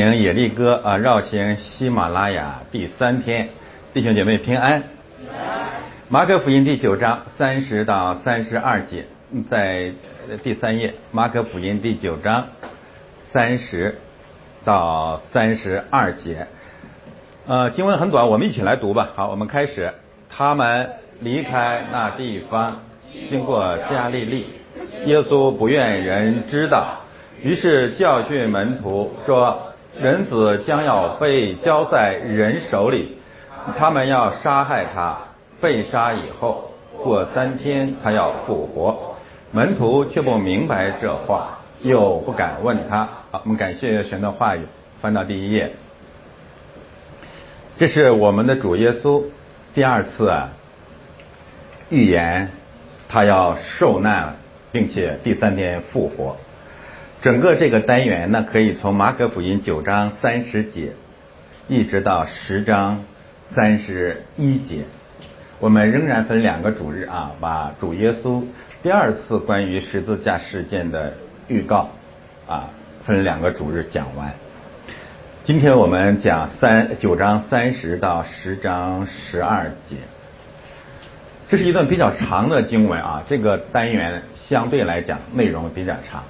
[0.00, 3.50] 行野利哥啊，绕行喜马拉雅第三天，
[3.92, 4.82] 弟兄姐妹平安。
[6.08, 9.04] 马可福音第九章三十到三十二节，
[9.50, 9.92] 在
[10.42, 10.94] 第三页。
[11.10, 12.46] 马可福音第九章
[13.30, 13.98] 三十
[14.64, 16.46] 到三十二节，
[17.46, 19.10] 呃，经文很短，我们一起来读吧。
[19.14, 19.92] 好，我们开始。
[20.30, 22.80] 他们离开那地方，
[23.28, 24.46] 经过加利利，
[25.04, 27.00] 耶稣不愿人知道，
[27.42, 29.66] 于是教训门徒说。
[30.02, 33.18] 人子将要被交在人手里，
[33.78, 35.18] 他们要杀害他。
[35.60, 39.16] 被杀以后，过三天他要复活。
[39.52, 43.06] 门徒却不明白这话，又不敢问他。
[43.30, 44.62] 好，我们感谢神的话语。
[45.02, 45.72] 翻到第一页，
[47.78, 49.22] 这是我们的主耶稣
[49.74, 50.50] 第二次啊
[51.90, 52.50] 预言，
[53.08, 54.36] 他要受难，
[54.72, 56.36] 并且第三天复活。
[57.22, 60.92] 整个这个单元呢，可以从马可福音九章三十节，
[61.68, 63.04] 一直到十章
[63.54, 64.84] 三十一节。
[65.58, 68.42] 我们仍然分两个主日啊，把主耶稣
[68.82, 71.12] 第二次关于十字架事件的
[71.46, 71.90] 预告
[72.48, 72.70] 啊，
[73.04, 74.32] 分两个主日讲完。
[75.44, 79.96] 今天我们讲三九章三十到十章十二节。
[81.50, 86.24] 这是一段比较长的经文啊，这个单元相对来讲内容比较长。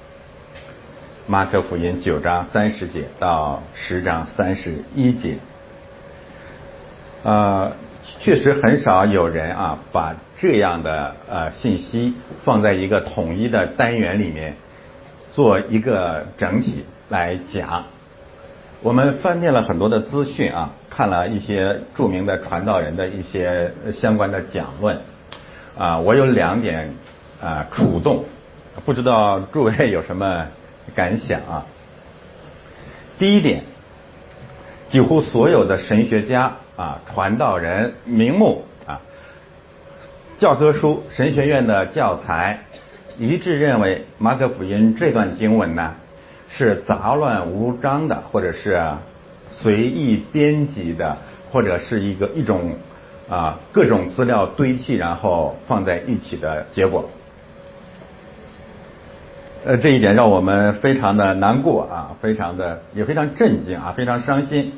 [1.31, 5.37] 马可福音九章三十节到十章三十一节，
[7.23, 7.71] 呃，
[8.19, 14.55] 确实很少有人啊把这样的呃信息放在一个统一的单元里面
[15.31, 17.85] 做一个整体来讲。
[18.81, 24.99] 我们翻遍了很多的资讯啊，看了一些著名的传道人的一些相关的讲论
[25.77, 26.93] 啊，我有两点
[27.41, 28.25] 啊触动，
[28.83, 30.47] 不知道诸位有什么？
[30.95, 31.65] 感想啊，
[33.17, 33.63] 第一点，
[34.89, 39.01] 几乎所有的神学家啊、传道人、名目啊、
[40.39, 42.61] 教科书、神学院的教材
[43.17, 45.95] 一致认为，马可福音这段经文呢
[46.49, 48.81] 是杂乱无章的，或者是
[49.51, 51.17] 随意编辑的，
[51.51, 52.73] 或者是一个一种
[53.29, 57.09] 啊各种资料堆砌然后放在一起的结果。
[59.63, 64.73] 呃，这一点让我们非常的难过啊，非常的也非常震惊啊，非常伤心。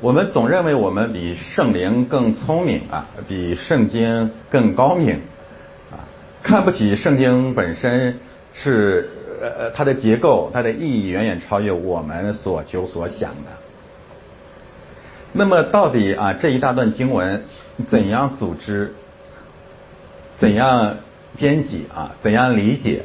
[0.00, 5.16] 我们总认为我们比圣灵更聪明啊，比圣经更高明
[5.90, 6.06] 啊，
[6.44, 8.20] 看不起圣经本身
[8.54, 9.10] 是
[9.42, 13.50] 呃呃它的结构，它的意义远远超越我们所求所想的。
[15.32, 17.42] 那么到底啊这一大段经文
[17.90, 18.94] 怎样组织，
[20.38, 20.94] 怎样
[21.36, 23.02] 编辑啊，怎样理解？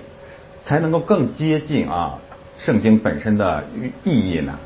[0.65, 2.19] 才能够更接近啊
[2.57, 3.63] 圣经本身的
[4.03, 4.57] 意义呢？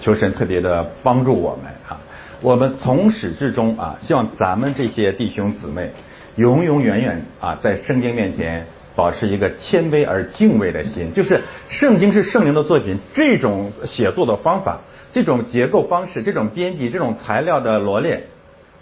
[0.00, 1.98] 求神特别的帮助我们啊！
[2.40, 5.90] 我们从始至终啊，希望咱们这些弟兄姊妹
[6.36, 11.12] 永永远远啊，在圣经面前保持一个谦卑而敬畏的心。
[11.14, 14.78] 就是圣经是圣灵的作品，这种写作的方法、
[15.12, 18.26] 这种结构方式、这种编辑、这种材料的罗列，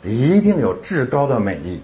[0.04, 1.80] 一定有至高的美丽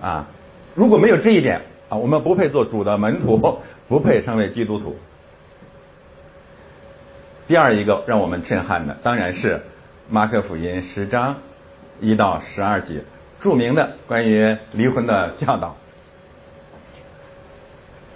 [0.00, 0.26] 啊！
[0.74, 3.60] 如果没有这一点啊，我们不配做主的门徒。
[3.88, 4.96] 不配称为基督徒。
[7.46, 9.60] 第二一个让我们震撼的，当然是
[10.08, 11.36] 马可福音十章
[12.00, 13.04] 一到十二节
[13.42, 15.76] 著名的关于离婚的教导。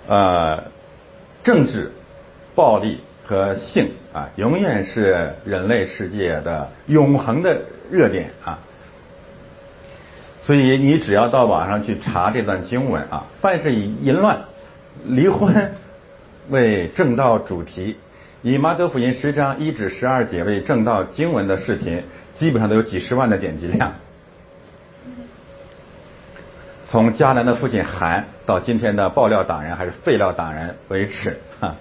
[0.06, 0.64] 呃，
[1.44, 1.92] 政治、
[2.54, 8.58] 暴力和性啊，永远是人类世界的永恒的热点啊。
[10.44, 14.44] 所以你只要到网上去查这段经文啊，凡是以淫乱。
[15.06, 15.72] 离婚
[16.48, 17.96] 为正道主题，
[18.42, 22.02] 以马德福音十章一至十二节为正道经文的视频，
[22.36, 23.92] 基本上都有几十万的点击量。
[26.90, 31.76] 从迦南的父亲韩到今天的爆料党人还是废料党人为止，哈，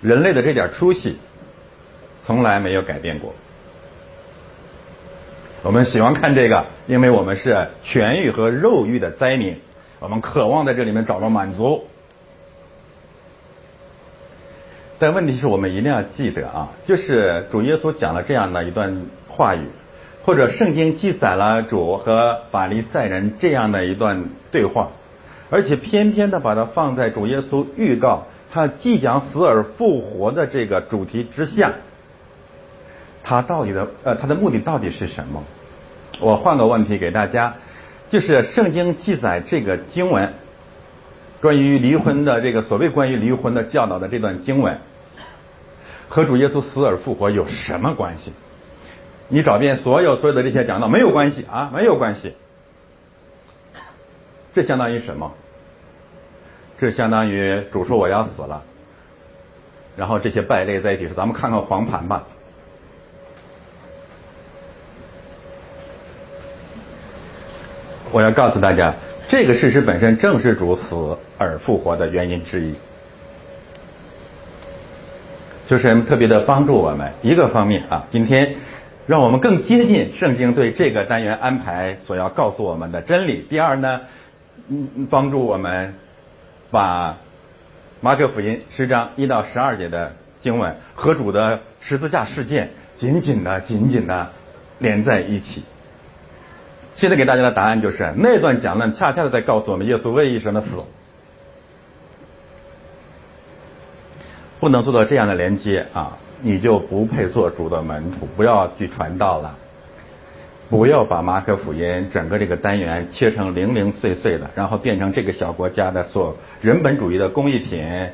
[0.00, 1.18] 人类的这点出息
[2.24, 3.34] 从来没有改变过。
[5.62, 9.58] 我们喜欢看这个，因为我们是权欲和肉欲的灾民，
[9.98, 11.86] 我们渴望在这里面找到满足。
[15.00, 19.68] 但问题是我们一定要记得啊，就是主耶稣讲了这样的一段话语，
[20.24, 24.88] 或者圣经记载了主和法利赛人这样的一段对话，
[25.50, 31.74] 而且偏偏的把它放在主耶稣预告他即将死而复活的这个主题之下，
[33.22, 35.44] 他到底的呃他的目的到底是什么？
[36.20, 37.54] 我换个问题给大家，
[38.10, 40.32] 就是圣经记载这个经文。
[41.40, 44.78] 关于离婚的这个所谓关于离婚的教导的这段经文，
[46.08, 48.32] 和主耶稣死而复活有什么关系？
[49.28, 52.34] 你找遍所有所有的这些讲道，没有关系啊，没有关系。
[54.54, 55.32] 这相当于什么？
[56.80, 58.62] 这相当于主说我要死了，
[59.96, 62.24] 然后这些败类在一起说：“咱们看看黄盘吧。”
[68.10, 68.94] 我要告诉大家，
[69.28, 72.74] 这个事实本身正是主死而复活的原因之一，
[75.68, 78.06] 就是特别的帮助我们一个方面啊。
[78.10, 78.56] 今天
[79.06, 83.46] 让我们更接近圣经对这个单元安排所要告诉我们的真理。
[83.50, 84.00] 第二呢，
[84.68, 85.94] 嗯，帮助我们
[86.70, 87.18] 把
[88.00, 94.30] 马可福音十章一到十二节的经文和主的十字架事件紧紧的、紧紧的
[94.78, 95.64] 连在一起。
[96.96, 100.68] 现在给大家的答案就是，那段讲论恰恰的在告诉我们耶稣为什么死。
[104.60, 108.26] 不能做到这样的连接啊，你就不配做主的门徒。
[108.36, 109.56] 不要去传道了，
[110.68, 118.08] 不要把马可福音整个这个单元切成零零碎碎的，然后变成这个小国家的所人本主义的工艺品，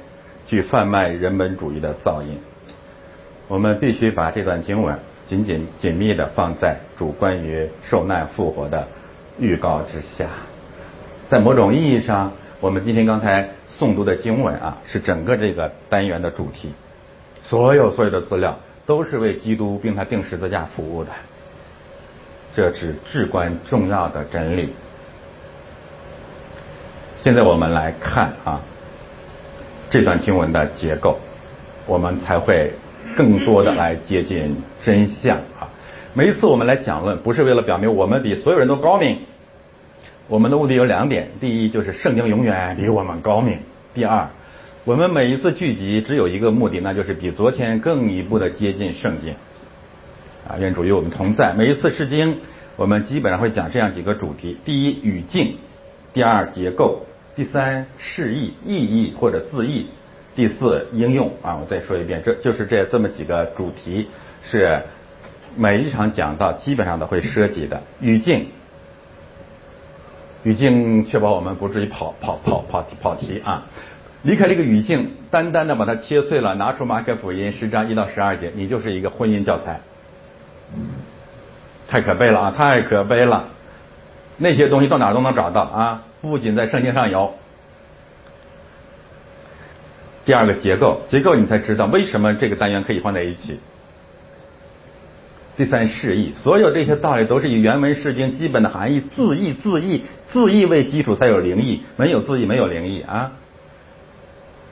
[0.47, 2.39] 去贩卖人本主义的噪音。
[3.49, 4.99] 我们必须把这段经文。
[5.27, 8.87] 紧紧紧密的放在主关于受难复活的
[9.39, 10.29] 预告之下，
[11.31, 16.73] 在某种意义上，我们今天刚才诵读的经文啊，是整个这个单元的主题。
[17.43, 21.11] 所有所有的资料都是为基督并他定十字架服务的，
[22.55, 24.71] 这是至关重要的真理。
[27.23, 28.61] 现在我们来看啊，
[29.91, 31.19] 这段经文的结构，
[31.87, 32.73] 我们才会。
[33.17, 35.69] 更多的来接近真相啊！
[36.15, 39.21] 每一次我们来讲论，不是为了表明我们比所有人都高明。
[40.29, 43.59] 我们的目的有两点：第一，就是圣经永远比我们高明；
[43.93, 44.29] 第二，
[44.85, 49.35] 我们每一次聚集只有一个目的，那就是比昨天更一步的接近圣经。
[50.49, 51.53] 啊，愿主与我们同在。
[51.53, 52.39] 每一次释经，
[52.77, 55.57] 我们基本上会讲这样几个主题：第一，语境；
[56.13, 57.07] 第二，结构；
[57.37, 59.89] 第三，释义、意义或者字义。
[60.37, 64.09] 第四应用啊，我再说一遍，这就是这这么几个主题，
[64.43, 64.83] 是
[65.57, 68.49] 每一场讲到基本上都会涉及的语境，
[70.45, 73.65] 语境确保我们不至于跑跑跑跑跑题啊。
[74.23, 79.81] 离开这个语境，单单的把它切碎了，拿出马可福音十章一到十二节，你就是一个婚姻教材，
[81.89, 83.49] 太可悲了啊，太可悲了。
[84.39, 87.35] 那些东西到哪都能找到啊，不仅在圣经上有。
[90.25, 93.61] 第二个结构，结构你才知道为什么这个单元可以放在一起。
[95.57, 103.33] 第三释义，所有这些道理都是以原文释经基本的含义字义字义字义为基础才有灵义，没有字义没有灵义啊。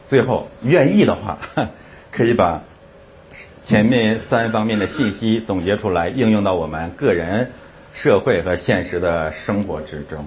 [0.08, 1.38] 最后愿意的话，
[2.10, 2.62] 可以把
[3.64, 7.52] 前面三方面的信息总结出来，应用到我们个人、
[7.94, 10.26] 社会和现实的生活之中。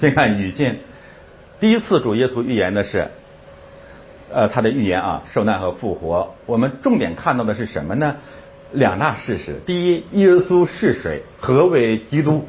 [0.00, 0.78] 先看语境，
[1.60, 3.08] 第一次主耶稣预言的是。
[4.34, 8.16] 呃，他的预言啊，受难和复活，我们重点看到的是什么呢？
[8.72, 11.22] 两大事实：第一，耶稣是谁？
[11.40, 12.46] 何为基督？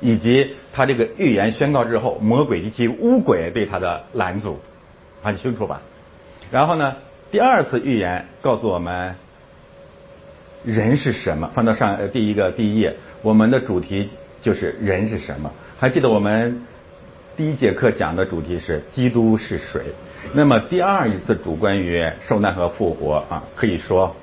[0.00, 4.58] 以及他这个预言宣告之后，魔鬼及其巫鬼对他的拦阻，
[5.22, 5.80] 很清楚吧？
[6.50, 6.96] 然后呢，
[7.30, 9.14] 第二次预言告诉我们，
[10.64, 11.50] 人是什么？
[11.54, 14.10] 翻到上第一个第一页，我们的主题
[14.42, 15.52] 就是人是什么？
[15.78, 16.62] 还记得我们
[17.36, 19.82] 第一节课讲的主题是基督是谁？
[20.34, 24.16] 那么第二一次主关于受难和复活啊，可以说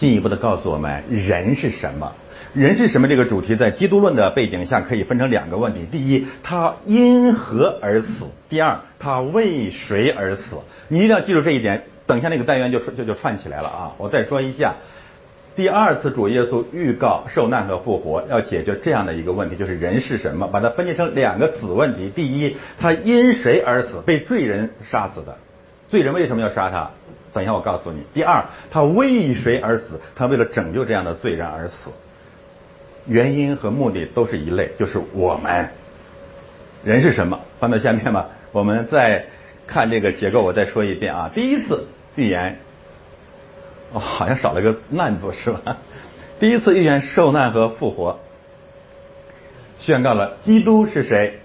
[0.00, 2.10] 进一步的告诉我们人是什么？
[2.54, 3.06] 人是什么？
[3.06, 8.08] 这个主题在基督论的背景下可以分成两个问题：第一，他因何而死？
[8.48, 10.42] 第二，他为谁而死？
[10.88, 11.82] 你一定要记住这一点。
[12.06, 13.92] 等一下那个单元就就就串起来了啊！
[13.98, 14.76] 我再说一下。
[15.54, 20.48] 第二次主耶稣预告受难和复活，要解决这样的一个问题，就是人是什么？
[20.48, 22.08] 把它分解成两个子问题。
[22.08, 24.00] 第一，他因谁而死？
[24.06, 25.36] 被罪人杀死的。
[25.90, 26.90] 罪人为什么要杀他？
[27.32, 28.02] 等一下我告诉你。
[28.12, 30.00] 第二，他为谁而死？
[30.16, 31.74] 他为了拯救这样的罪人而死。
[33.06, 35.68] 原因和目的都是一类，就是我们。
[36.84, 37.40] 人是什么？
[37.58, 38.28] 翻到下面吧。
[38.52, 39.26] 我们再
[39.66, 41.30] 看这个结构，我再说一遍啊。
[41.34, 42.58] 第一次预言。
[43.92, 45.78] 哦，好像少了个难字是吧？
[46.38, 48.18] 第一次预言受难和复活，
[49.80, 51.40] 宣告了基督是谁？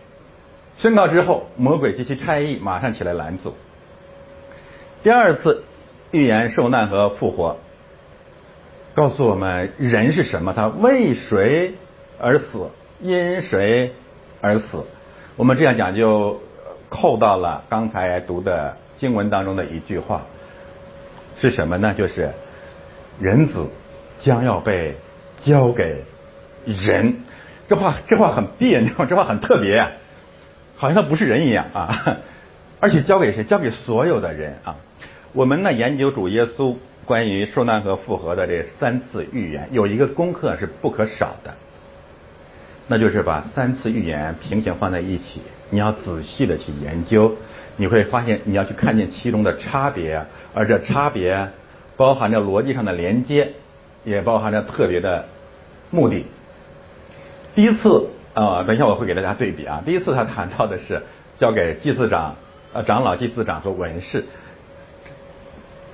[0.78, 3.56] 宣告之后，魔鬼及其差役马上起来拦阻。
[5.04, 5.64] 第二次
[6.12, 7.58] 预言受难和复活，
[8.94, 10.54] 告诉我们人是什么？
[10.54, 11.74] 他为谁
[12.20, 12.70] 而死？
[13.02, 13.94] 因谁
[14.42, 14.86] 而死？
[15.36, 16.42] 我们这样讲就
[16.90, 20.22] 扣到了刚才读的经文当中的一句话。
[21.42, 21.94] 是什么呢？
[21.94, 22.32] 就是
[23.20, 23.68] 人子
[24.22, 24.96] 将要被
[25.44, 26.04] 交给
[26.66, 27.18] 人。
[27.68, 29.86] 这话这话很别扭，这话很特别，
[30.78, 32.18] 好像他不是人一样啊！
[32.80, 33.44] 而且交给谁？
[33.44, 34.76] 交给所有的人啊！
[35.36, 41.56] 我们呢研究主耶稣关于受难和复活的这三次预言，有一个功课是不可少的，
[42.88, 47.36] 那就是把三次预言平行放在一起，你要仔细的去研究，
[47.76, 51.50] 你会发现你要去看见其中的差别，而这差别
[51.98, 53.52] 包含着逻辑上的连接，
[54.06, 55.26] 也包含着特别的
[55.92, 56.24] 目的。
[57.56, 59.84] 第一次啊，等一下我会给大家对比啊。
[59.86, 61.04] 第一次他谈到的是
[61.38, 62.38] 交给祭司长、
[62.72, 64.24] 呃长老、祭司长和文士。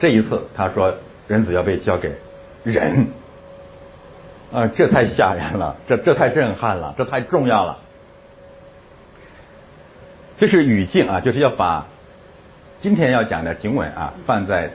[0.02, 0.96] 这一次他说
[1.30, 2.12] 人子要被交给
[2.66, 3.08] 人，
[4.52, 7.78] 啊，这太吓人了， 这这太震撼了，这太重要了。
[10.38, 11.86] 这是语境啊，就是要把
[12.82, 14.72] 今天要讲的经文啊放在。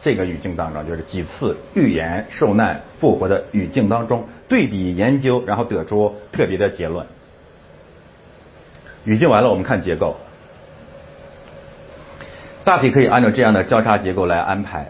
[0.00, 7.04] 这个语境当中，就是几次预言受难复活的语境当中对比研究，然后得出特别的结论。
[9.02, 10.16] 语境完了，我们看结构，
[12.64, 14.88] 大体可以按照这样的交叉结构来安排。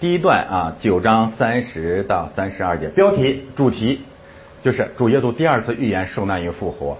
[0.00, 4.02] 第一段啊，九章三十到三十二节，标题主题
[4.62, 6.98] 就是主耶稣第二次预言受难与复活。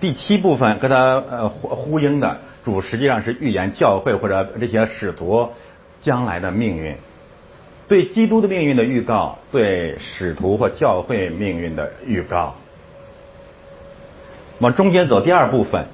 [0.00, 0.96] 第七部分跟他
[1.30, 5.50] 呃呼呼应的主实际上是预言教会或者这些使徒。
[6.02, 6.94] 将来的命运，
[7.88, 12.54] 对基督的命运的预告，对使徒或教会命运的预告。
[14.60, 15.86] 往中间走，第二部分，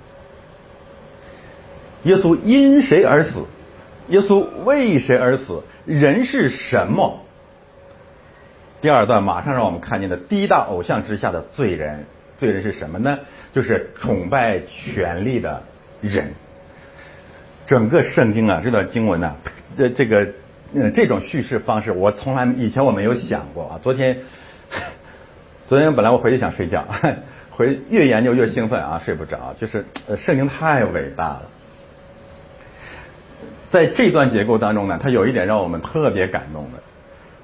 [2.05, 3.45] 耶稣因谁而死？
[4.09, 5.63] 耶稣为谁而死？
[5.87, 7.21] 人是什么？
[8.81, 12.07] 第二段马上让我们看见的第一大偶像之下的罪人，
[12.39, 13.21] 罪人是什么呢？
[13.55, 15.63] 就是崇拜权力的
[16.01, 16.33] 人。
[17.67, 19.37] 整个圣经啊，这段经文呢。
[19.79, 20.29] 这这个
[20.75, 23.81] 呃这种叙事方式，我从来以前我没有想过啊。
[23.83, 24.19] 昨天
[25.69, 26.85] 昨天本来我回去想睡觉，
[27.51, 29.55] 回越研究越兴奋啊，睡不着。
[29.61, 29.87] 就是
[30.19, 31.43] 圣经太伟大了，
[33.73, 36.79] 在这段结构当中呢，它有一点让我们特别感动的，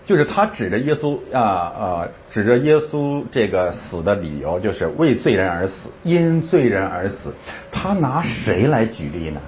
[0.04, 7.16] 就是他指着耶稣啊啊，指着耶稣这个死的理由，就是为罪人而死，因罪人而死。
[7.72, 9.40] 他拿谁来举例呢？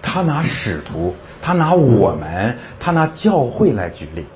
[0.00, 1.14] 他拿使徒。
[1.40, 4.26] 他拿我们，他拿教会来举例，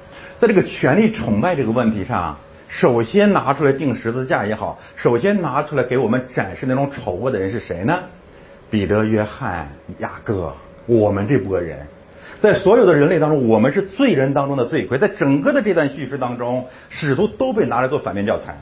[0.40, 2.36] 在这个权力崇拜这个问题上，
[2.68, 7.98] 首先拿出来钉十字架也好，首先拿出来给我们展示那种丑恶的人是谁呢？
[8.70, 9.68] 彼得、约翰、
[9.98, 10.54] 雅各，
[10.86, 11.86] 我们这波人，
[12.40, 14.98] 在所有的人类当中，我们是罪人当中的罪魁。
[14.98, 18.58] 在整个的这段叙事当中，使徒都被拿来做反面教材。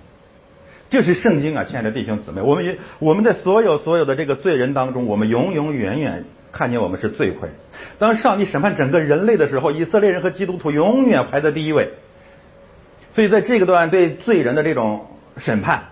[0.90, 7.48] 这是圣经啊，亲爱的弟兄姊妹，我们也我们在所有所有的这个罪人当中，我们永永远远看见我们是罪魁。
[7.98, 11.90] 当上帝审判整个人类的时候，以色列人和基督徒永远排在第一位。
[13.12, 15.84] 所以在这个段对罪人的这种审判，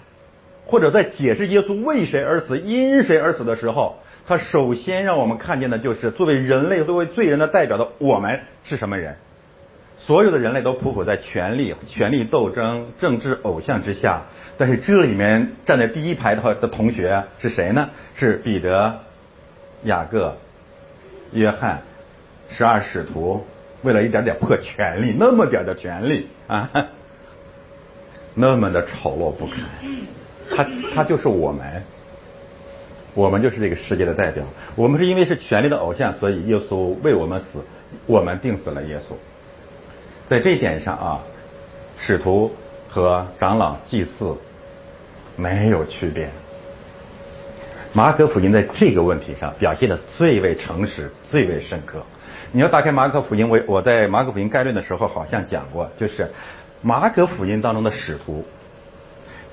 [0.66, 9.16] 或者在解释耶稣为谁而死、因谁而死的时候，他首先让我们看见的就是作为人类、作为罪人的代表的我们是什么人。
[9.96, 14.24] 所有的人类都匍匐在权力、权力斗争、政治偶像之下，
[14.58, 17.88] 但是这里面站在第一排的的同学是谁呢？
[18.16, 19.00] 是彼得、
[19.84, 20.36] 雅各、
[21.32, 21.80] 约翰。
[22.50, 23.46] 十二使徒
[23.82, 26.70] 为了一点点破权力，那么点的权力啊，
[28.34, 29.58] 那么的丑陋不堪。
[30.50, 31.82] 他他就是我们，
[33.18, 34.44] 我们就是这个世界的代表。
[34.76, 37.64] 我们是因为是权力的偶像，所以耶稣为我们死，
[38.06, 39.14] 我们定死了耶稣。
[40.30, 41.18] 在这一点上啊，
[41.98, 42.54] 使徒
[42.88, 44.36] 和长老、祭祀
[45.34, 46.30] 没有区别。
[47.92, 52.04] 马可福音在这个问题上表现的最为诚实、最为深刻。
[52.52, 56.30] 你要打开马可福音，我我在马可福音概论的时候好像讲过，就是
[56.82, 58.44] 马可福音当中的使徒，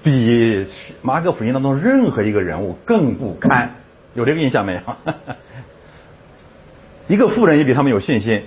[0.05, 0.67] 比
[1.01, 3.71] 马可福音当中任何一个人物更不堪，
[4.13, 4.81] 有这个印象没有？
[7.09, 8.43] 一个富人也比他们有信心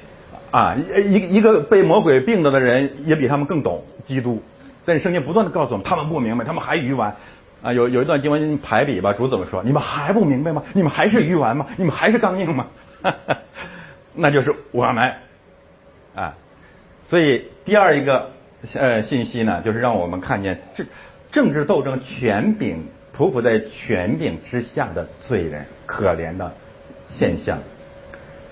[0.53, 4.41] 啊，一一个被魔鬼病了的人也比他们更懂基督。
[4.85, 7.17] 但是圣经不断的告诉我们，他们不明白，他们还愚顽
[7.61, 7.73] 啊。
[7.73, 9.65] 有有一段经文排比吧，主怎么说？
[9.65, 10.62] 你们还不明白吗？
[10.75, 11.67] 你们还是愚顽吗？
[11.77, 12.69] 你们还是刚硬吗？
[14.15, 15.12] 那就是我们
[16.15, 16.37] 啊，
[17.09, 18.31] 所以第二一个
[18.75, 20.87] 呃信息呢，就是让我们看见政
[21.38, 26.52] 政治斗争权柄匍匐在权柄之下的罪人可怜的
[27.16, 27.61] 现象。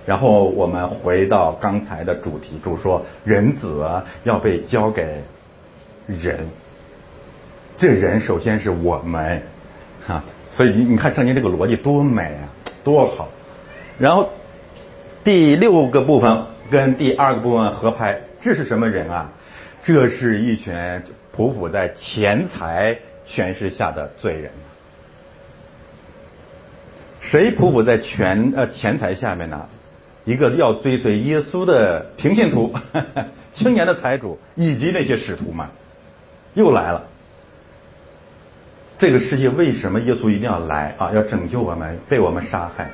[0.06, 3.84] 然后我们回到刚才的主题，就说人子
[4.22, 5.24] 要被交给
[6.06, 6.46] 人，
[7.76, 9.42] 这人首先是我们
[10.06, 12.46] 哈，所以你你看圣经这个逻辑多美啊，
[12.84, 13.26] 多好，
[13.98, 14.30] 然后。
[15.24, 19.32] 第六个部分跟第二个部分合拍，这是什么人啊？
[19.86, 20.74] 这是一群
[21.36, 24.50] 匍匐在钱财权势下的罪人。
[27.20, 29.68] 谁匍匐在权呃钱财下面呢？
[30.24, 32.74] 一个要追随耶稣的平信徒、
[33.54, 35.68] 青年的财主以及那些使徒们，
[36.54, 37.06] 又来了。
[38.98, 41.12] 这个世界为什么耶稣一定要来啊？
[41.12, 42.90] 要拯救我们，被我们杀害，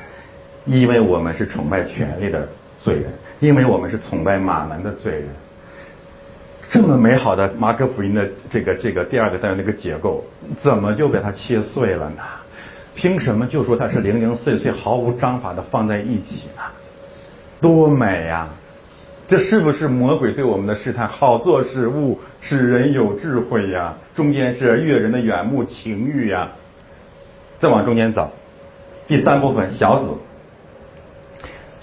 [0.66, 2.46] 因为我们是崇拜权力的
[2.84, 5.28] 罪人，因为我们是崇拜马门的罪人。
[6.72, 10.24] 这么美好的马可福音的这个这个第二个单元那个结构，
[10.62, 12.22] 怎么就被它切碎了呢？
[12.94, 16.62] 凭什么就说它是零零碎碎、毫无章法的放在一起呢？
[17.60, 18.48] 多美呀！
[19.28, 21.06] 这是不是魔鬼对我们的试探？
[21.06, 23.96] 好做事物，使人有智慧呀。
[24.14, 26.52] 中间是悦人的眼目情欲呀。
[27.60, 28.32] 再往中间走，
[29.06, 30.08] 第三部分小子，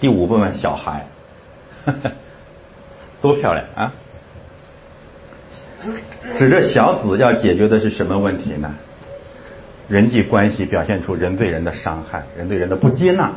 [0.00, 1.06] 第五部分小孩，
[3.22, 3.92] 多漂亮啊！
[6.38, 8.74] 指着小子要解决的是什么问题呢？
[9.88, 13.32] 人际关系表现出人对人的伤害，人对人的不接纳。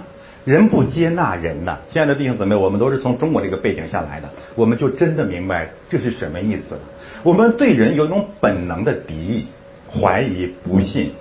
[0.45, 6.81] 人不接纳人呐，亲爱的弟兄姊妹，我们都是从中国这个背景下来的，我们就真的明白这是什么意思了。
[7.23, 9.47] 我们对人有一种本能的敌意、
[9.89, 11.11] 怀疑、不信，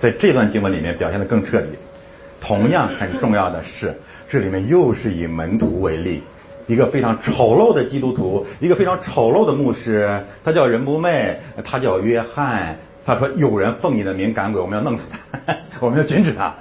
[0.00, 1.70] 在这段经文里面表现的更彻底。
[2.40, 3.94] 同样很重要的是，
[4.28, 6.22] 这里面又是以门徒为例，
[6.66, 15.04] 一个非常丑陋的基督徒，一个非常丑陋的牧师，他叫人不昧，他叫约翰，他说有人奉你的名赶鬼，我们要弄死
[15.46, 16.54] 他， 我们要禁止他。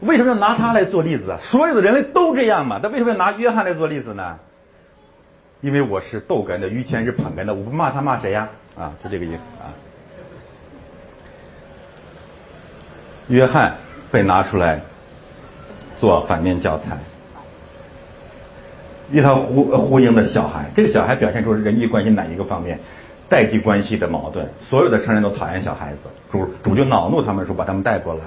[0.00, 1.38] 为什么要拿他来做例子啊？
[1.42, 2.78] 所有的人类都这样嘛？
[2.78, 4.38] 他为什么要拿约翰来做例子呢？
[5.60, 8.48] 因为我是逗哏的，于谦是捧哏的，我不骂他骂谁呀？
[8.76, 9.70] 啊，就这个意思啊。
[13.28, 13.74] 约翰
[14.10, 14.80] 被拿出来
[15.98, 16.98] 做反面教材，
[19.12, 22.80] 与他呼呼应的小孩，这个小孩表现出人际关系哪一个方面？
[23.28, 26.00] 代际关系的矛盾，所有的成人都讨厌小孩子，
[26.30, 28.20] 主主就恼怒他们说把他们带过来。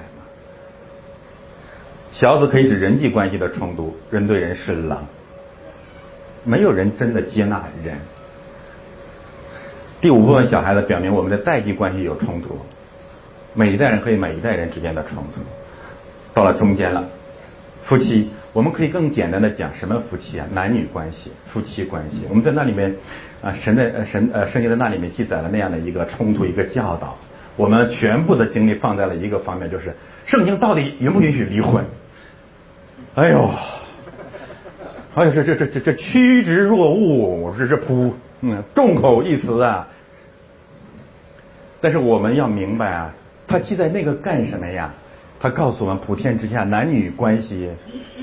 [2.12, 5.06] 小子可以指人际关系的冲突，人对人是狼，
[6.43, 7.98] 没有人真的接纳人。
[10.02, 12.58] 第五部分小孩子表明我们的代际关系有冲突，
[13.54, 15.41] 每一代人和每一代人之间的冲突。
[16.34, 17.06] 到了中间了，
[17.84, 20.48] 夫妻，我们可以更简单的讲什么夫妻啊？
[20.54, 22.22] 男女关系，夫妻关系。
[22.30, 22.96] 我们在那里面
[23.41, 27.18] 啊，神的神呃圣经在那里面记载了那样的一个冲突，一个教导。
[27.58, 29.94] 我们全部的精力放在了一个方面，就是
[30.26, 31.84] 圣经到底允不允许离婚？
[33.15, 33.52] 哎呦，
[35.15, 39.89] 哎呦，这这这这这趋之若鹜，这是普嗯众口一词啊。
[41.82, 43.13] 但是我们要明白啊，
[43.48, 44.94] 他记在那个干什么呀？
[45.45, 47.69] 他告诉我们，普天之下男女关系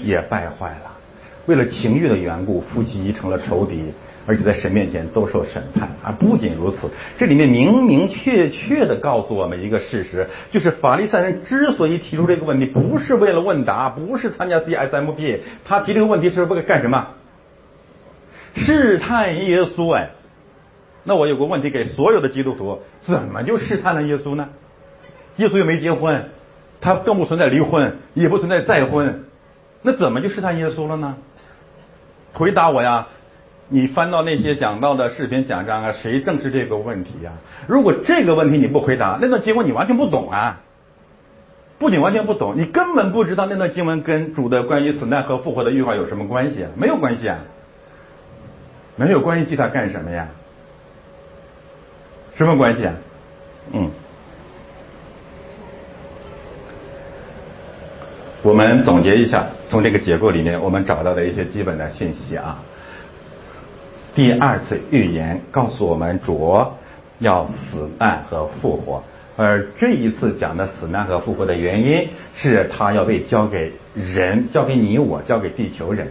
[0.03, 0.91] 也败坏了，
[1.47, 3.93] 为了情欲的缘故，夫妻成了仇敌。
[4.25, 6.15] 而且在神面前都受审判啊！
[6.17, 6.79] 不仅如此，
[7.19, 17.09] 这里面明明确确的告诉我们一个事实，就是法利赛人之所以提出这个问题，不是为了问答，不是参加 CSMP，他提这个问题是为了干什么？
[18.55, 20.11] 试探耶稣哎！
[21.03, 24.49] 那我有个问题给所有的基督徒：怎么就试探了耶稣呢？
[25.37, 26.29] 耶稣又没结婚，
[26.83, 29.25] 他更不存在离婚，也不存在再婚，
[29.81, 31.17] 那怎么就试探耶稣了呢？
[32.35, 33.07] 回答我呀！
[33.69, 37.33] 你翻到那些讲到的视频讲章啊，谁正是这个问题呀？
[37.67, 40.61] 如果这个问题你不回答，那段经文你完全不懂啊！
[41.79, 46.71] 不仅完全不懂，你根本不知道那段经文跟主的关于死难和复活的预话有什么关系啊？
[46.77, 47.39] 没有关系啊！
[48.97, 50.29] 没有关系，记它干什么呀？
[52.35, 52.95] 什么关系啊？
[53.73, 53.91] 嗯，
[58.43, 62.59] 我们总结一下，从这个结构里面我们找到的一些基本的信息啊。
[64.17, 66.67] 第二次预言告诉我们主
[67.21, 69.05] 要死难和复活，
[69.37, 76.09] 而这一次讲的死难和复活的原因是他要被交给人，交给你我，交给地球人。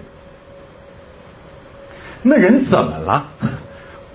[2.23, 3.27] 那人怎么了？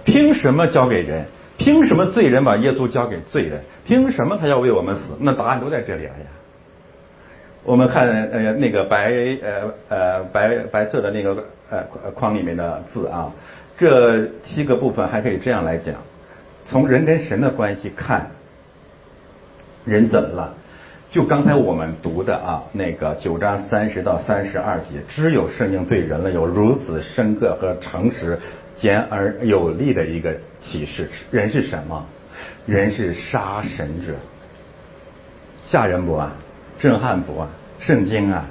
[0.05, 1.27] 凭什么交给人？
[1.59, 3.63] 凭什么罪人把耶稣交给罪人？
[3.85, 5.01] 凭什么他要为我们死？
[5.21, 6.27] 那答案都在这里了呀。
[7.67, 11.83] 我们看呃那个白呃呃白白色的那个呃
[12.15, 13.33] 框里面的字啊。
[13.77, 15.97] 这七个部分还可以这样来讲：
[16.67, 18.31] 从人跟神的关系看，
[19.85, 20.55] 人怎么了？
[21.11, 28.39] 就刚才我们读的啊，那个九章三十到三十二节，只有圣经对人类有如此深刻和诚实、
[28.79, 31.11] 简而有力的一个启示。
[31.31, 32.07] 人是什么？
[32.65, 34.15] 人是杀神者，
[35.65, 36.33] 吓人不啊？
[36.79, 37.49] 震撼不啊？
[37.81, 38.47] 圣经啊！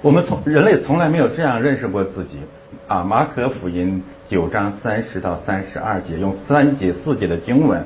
[0.00, 2.38] 我们从人类从来没有这样认识过自己
[2.86, 3.02] 啊！
[3.02, 7.84] 马可福音九章三十到三十二节，用三节四节的经文，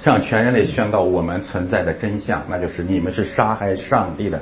[0.00, 4.40] 向全人类宣告我们存在的真相，那就是你们是杀害上帝的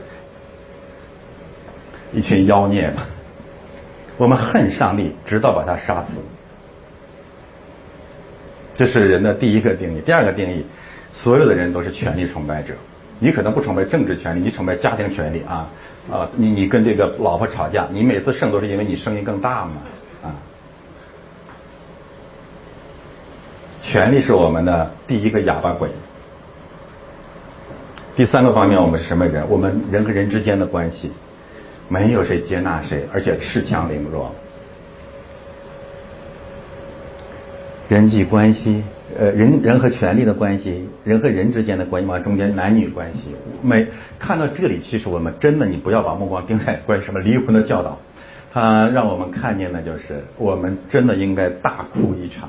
[2.12, 3.06] 一群妖孽吧！
[4.16, 6.10] 我们恨上帝，直到把他杀死。
[8.74, 10.00] 这是人的第一个定义。
[10.00, 10.64] 第二个定义，
[11.14, 12.74] 所有的人都是权力崇拜者。
[13.24, 15.66] 你可能不崇拜政治权利，你崇拜家庭权利啊
[16.12, 16.28] 啊！
[16.36, 19.72] 你你跟这个老婆吵架，你每次胜都是因为你声音更大嘛
[20.22, 20.28] 啊！
[23.82, 25.88] 权力是我们的第一个哑巴鬼。
[28.14, 29.42] 第三个方面，我们是什么人？
[29.48, 31.10] 我们人和人之间的关系，
[31.88, 34.34] 没有谁接纳谁，而且恃强凌弱。
[37.88, 38.84] 人际关系，
[39.16, 43.20] 呃，人人和权力的关系，人和人之间的关系嘛，中间男女关系，
[43.62, 43.86] 每
[44.18, 47.98] 看到这里，其实我们真的，你不要把目光盯在关于什么离婚的教导，
[48.52, 52.48] 他让我们看见的就是，我们真的应该大哭一场。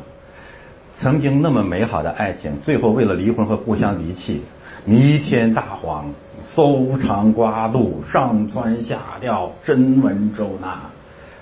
[0.97, 4.41] 曾经那么美好的爱情，最后为了离婚和互相离弃，
[4.85, 6.13] 弥天大谎，
[6.45, 10.79] 搜肠刮肚，上蹿下跳，真文周纳，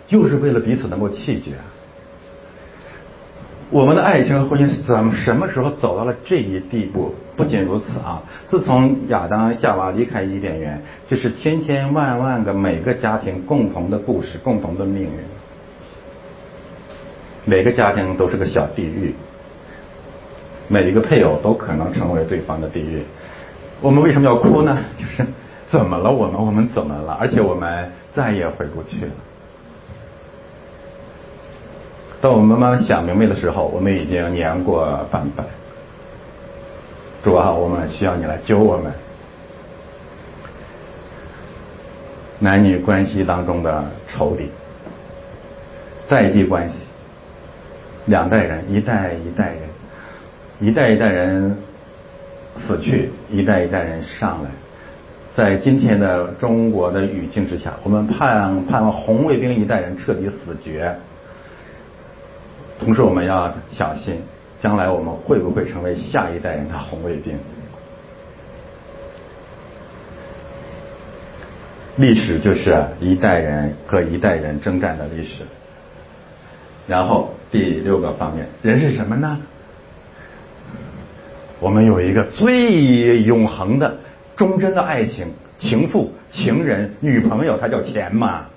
[0.08, 1.52] 就是为了彼此能够弃绝。
[3.74, 7.16] 我们的爱情和婚姻怎么什么时候走到了这一地步？
[7.36, 15.10] 不仅如此啊，自从亚当夏娃离开伊甸园，这是千千万万个每个家庭共同的故事，共同的命运。
[17.46, 19.16] 每个家庭都是个小地狱，
[20.68, 23.02] 每一个配偶都可能成为对方的地狱。
[23.82, 24.78] 我们为什么要哭呢？
[25.00, 25.26] 就是
[25.68, 26.12] 怎么了？
[26.12, 27.18] 我们我们怎么了？
[27.20, 29.12] 而且我们再也回不去了。
[32.24, 35.44] 当我们慢慢想明白的时候，我们已经年过半百。
[37.22, 38.94] 主啊，我们需要你来救我们。
[42.40, 44.50] 男女关系当中的仇敌、
[46.08, 46.76] 代际关系，
[48.06, 49.60] 两代人，一代一代人，
[50.62, 51.58] 一代一代人
[52.66, 54.50] 死去，一代一代人上来。
[55.36, 60.96] 在今天的中国的语境之下，我们盼盼望红卫兵一代人彻底死绝。
[62.84, 64.22] 同时，我们要小心，
[64.62, 67.38] 将来我们会不会成为下一代人的红卫兵？
[71.96, 75.44] 历史就是一代人和一代人征战的历史。
[76.88, 79.40] 然后第六个方面，人是什么呢？
[81.60, 83.96] 我们有一个最永恒的、
[84.36, 88.48] 忠贞的爱情，情妇、情人、女朋友，它叫钱嘛。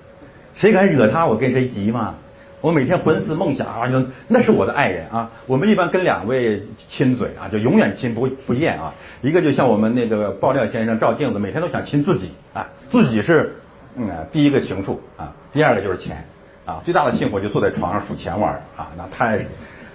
[0.55, 2.15] 谁敢惹他，我跟谁急嘛。
[2.59, 5.29] 我每天魂思梦想啊，就那是我的爱人啊。
[5.45, 8.93] 我们一般跟两位亲嘴啊，就永远亲不不厌啊。
[9.21, 13.55] 一个就像我们那个爆料先生照镜子，每天都想亲自己啊，自己是
[13.95, 16.25] 嗯第一个情妇啊，第二个就是钱
[16.65, 19.45] 啊，最大的幸福就坐在床上数钱玩啊，那太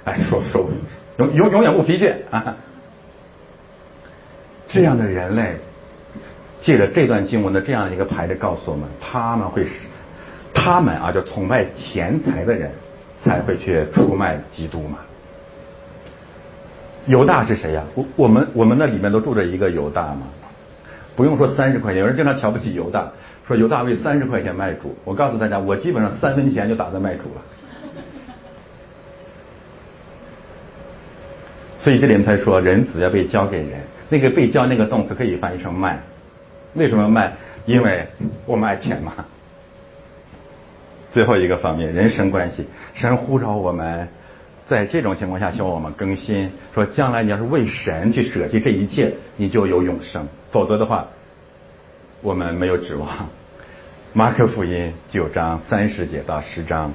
[0.04, 0.70] 哎说说
[1.18, 2.56] 永永永远不疲倦啊。
[4.68, 5.56] 这样的人类，
[6.62, 9.70] 借着这段经文的这样一个牌子告诉我们，他们会是。
[10.54, 12.70] 他们啊，就崇拜钱财的人
[13.24, 14.98] 才会去出卖基督嘛。
[17.06, 17.82] 犹大是谁呀？
[17.94, 20.22] 我我们我们那里面都住着一个犹大嘛。
[21.14, 23.10] 不用说三十块钱，有人经常瞧不起犹大，
[23.46, 24.96] 说犹大为三十块钱卖主。
[25.04, 27.42] 我告诉大家，我基本上三分钱就打算卖主了。
[31.78, 36.00] 所以这里面才说人子要被交给人，那个被交那个动词可以翻译成卖。
[36.74, 37.32] 为什么卖？
[37.66, 38.06] 因为
[38.46, 39.12] 我们爱钱嘛。
[41.12, 44.08] 最后一个方面，人生关系，神呼召我们，
[44.66, 51.08] 在这种情况下希望我们更新，说将来你要是为神去舍弃这一切，你就有永生；否则的话，
[52.22, 53.08] 我们没有指望。
[54.14, 56.92] 马可福音九章三十节到十章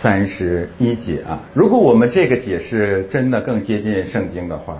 [0.00, 4.78] 三十一节啊，如果我们这个解释真的更接近圣经的话，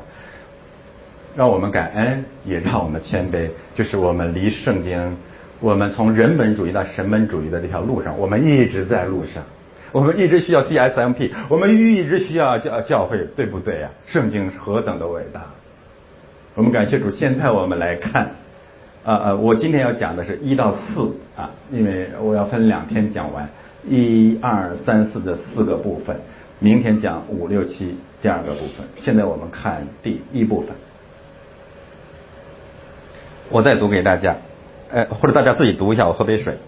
[1.36, 5.16] 让我们感恩，也让我们谦卑，就是我们离圣经。
[5.62, 9.44] 我们从人本主义到神本主义的这条路上，我们一直在路上，
[9.92, 13.88] 我们一直需要 CSMP，我们一直需要教教会，对不对呀？
[14.06, 15.42] 圣经何等的伟大！
[16.56, 17.12] 我们感谢主。
[17.12, 18.32] 现在我们来看，
[19.04, 23.48] 啊啊，我今天要讲的是一到四啊，因为我要分两天讲完
[23.88, 26.16] 一二三四这四个部分，
[26.58, 28.84] 明天讲五六七第二个部分。
[29.00, 30.74] 现在我们看第一部分，
[33.48, 34.34] 我再读给大家。
[34.92, 36.58] 诶或者大家自己读一下我喝杯水。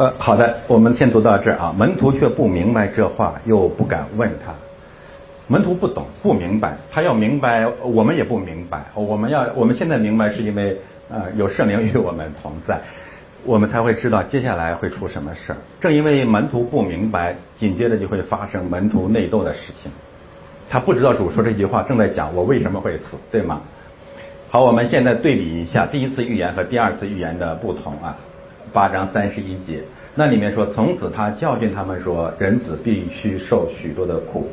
[0.00, 1.74] 呃，好的，我们先读到这儿啊。
[1.76, 4.54] 门徒却不明白这话，又不敢问他。
[5.46, 8.82] 门徒不懂，不明白，他要明白，我们也不明白。
[8.94, 10.74] 我们要，我们现在明白，是因为
[11.10, 12.80] 呃有圣灵与我们同在，
[13.44, 15.58] 我们才会知道接下来会出什么事儿。
[15.82, 19.92] 正因为门徒不明白，紧接着就会发生门徒内斗的事情。
[20.70, 23.60] 他不知道主说这句话正在讲我为什么会死，对吗？
[24.48, 28.16] 好，我们现在对比一下第一次预言和第二次预言的不同啊。
[28.72, 29.82] 八章三十一节，
[30.14, 34.48] 那里面说，从此他教训他们说，人子必须受许多的苦，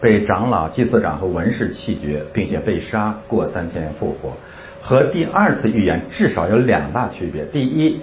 [0.00, 4.32] 被长老、祭司长和文士弃绝，并且被杀，过三天复活。
[4.80, 8.00] 和第二次预言至少有两大区别：第一，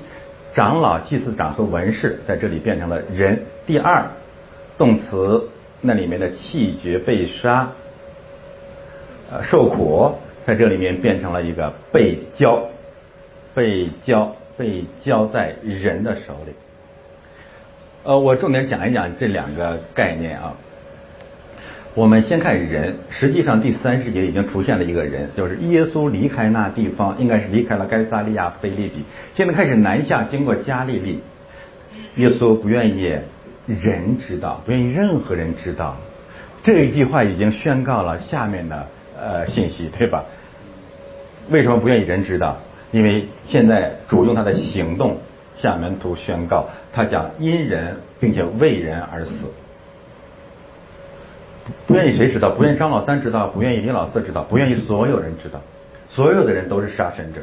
[0.54, 4.06] 长老、祭司长和文士在这里变成了人；第二，
[4.78, 5.50] 动词
[5.82, 7.70] 那里面的弃绝、被杀、
[9.32, 12.70] 呃受苦，在这里面变成了一个被教、
[13.54, 14.36] 被教。
[14.58, 16.54] 被交在人的手里。
[18.04, 20.54] 呃，我重点讲一讲这两个概念啊。
[21.96, 31.22] 我们先看人，实际上第三世节已经出现了一个人，就是耶稣离开那地方，应该是离开了该撒利亚菲利比，现在开始南下，经过加利利。
[32.18, 33.18] 耶稣不愿意
[33.66, 35.96] 人知道，不愿意任何人知道。
[36.64, 38.88] 这一句话已经宣告了下面的
[39.18, 40.26] 呃信息，对吧？
[41.50, 42.58] 为什么不愿意人知道？
[42.96, 45.18] 因为现在主用他的行动
[45.58, 49.32] 向门徒宣告，他讲因人并且为人而死，
[51.88, 52.52] 不愿意谁知道？
[52.52, 55.60] 不愿意张老三知道，不愿意李老四知道，不愿意所有人知道，
[56.08, 57.42] 所有的人都是杀神者。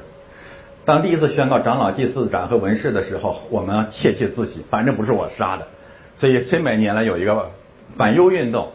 [0.87, 5.69] 当第一次宣告长老、祭司长和文士的时候，我们窃窃自喜，反正不是我杀的。
[6.17, 7.51] 所以千百年来有一个
[7.99, 8.71] 反犹运动，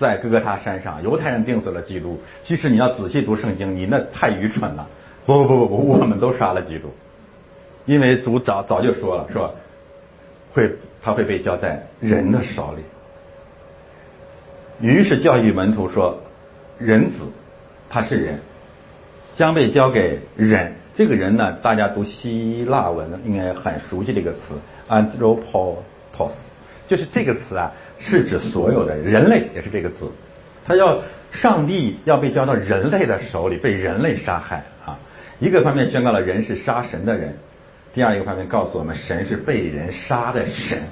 [0.00, 2.22] 在哥哥他山上，犹太人定死了基督。
[2.42, 4.88] 其实你要仔细读圣经，你那太愚蠢了。
[5.24, 6.92] 不不不不，我们都杀了基督，
[7.86, 9.54] 因为主早早就说了，说
[10.52, 12.82] 会他会被交在人的手里。
[14.80, 16.20] 于是教育门徒说，
[16.78, 17.18] 人子
[17.88, 18.40] 他是人，
[19.36, 20.72] 将被交给人。
[20.94, 24.38] 这个人呢，大家读希腊文应该很熟悉这个词
[24.88, 25.76] ，anthropos，
[26.86, 30.10] 就是这个词啊，是指所有的人类，也是这个字。
[30.66, 31.00] 他要
[31.32, 34.98] 上帝要被交到人类的手里，被人类杀害啊。
[35.42, 37.34] 一个方面宣告了人是杀神的人，
[37.92, 40.84] 第二一个方面告诉我们神是被人杀的神。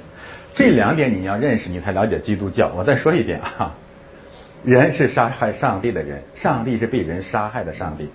[0.54, 2.68] 这两点你要认识，你才了解基督教。
[2.74, 3.76] 我再说一遍啊，
[4.64, 8.10] 人是杀害上帝的人，上帝是被人杀害的上帝。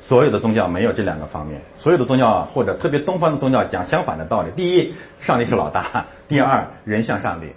[0.00, 4.50] 所有的宗教没有这两个方面，所有的宗教或者特别东方的宗教讲相反的道理。
[4.54, 7.48] 第一，上帝是老大；第二，人像上帝，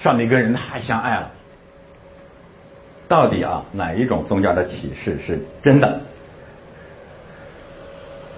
[0.00, 1.30] 上帝跟人太相爱了。
[3.06, 6.00] 到底啊，哪一种宗教的启示是真的？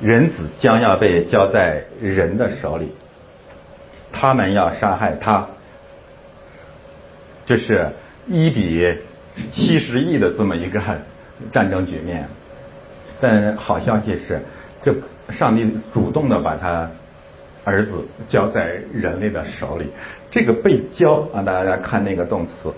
[0.03, 2.93] 人子将要被交在人的手里，
[4.11, 5.47] 他们要杀害他，
[7.47, 7.91] 这是
[8.27, 8.99] 一比
[9.53, 10.83] 七十亿的这么一个
[11.53, 12.27] 战争局面。
[13.21, 14.41] 但好消息是，
[14.83, 14.93] 这
[15.29, 16.91] 上帝主动的把他
[17.63, 17.93] 儿子
[18.29, 19.87] 交在人类的手里。
[20.33, 22.75] 这个被交啊，大家看那个动词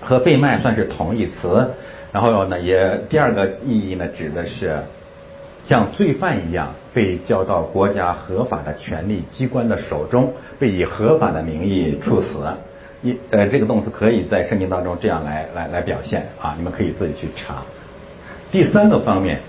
[0.00, 1.70] 和被卖算是同义词。
[2.10, 4.76] 然后呢，也第二个意义呢，指的是。
[5.68, 12.28] 像罪犯一样被交到国家合法的权力机关的手中，被以合法的名义处死。
[13.02, 17.62] 一呃，这个动词可以在圣经当中这样来来来表现啊，你们可以自己去查。
[18.50, 19.40] 第三个方面，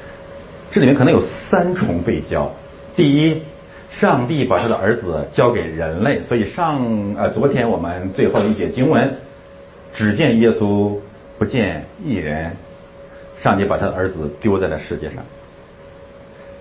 [0.71, 2.51] 这里面可能有三重被交。
[2.95, 3.43] 第一，
[3.91, 9.15] 上帝把他的儿子交给人类，所以上呃昨天我们最后一节经文，
[9.93, 10.97] 只见耶稣
[11.37, 12.51] 不见一人，
[13.41, 15.17] 上帝把他的儿子丢在了世界上。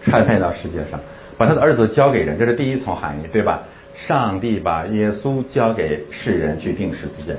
[0.06, 0.98] 拆派到世界上，
[1.36, 3.62] 把他的儿子交给人，这是第一层含义，对吧？
[4.06, 7.34] 上帝把耶稣交给世人去定十字架。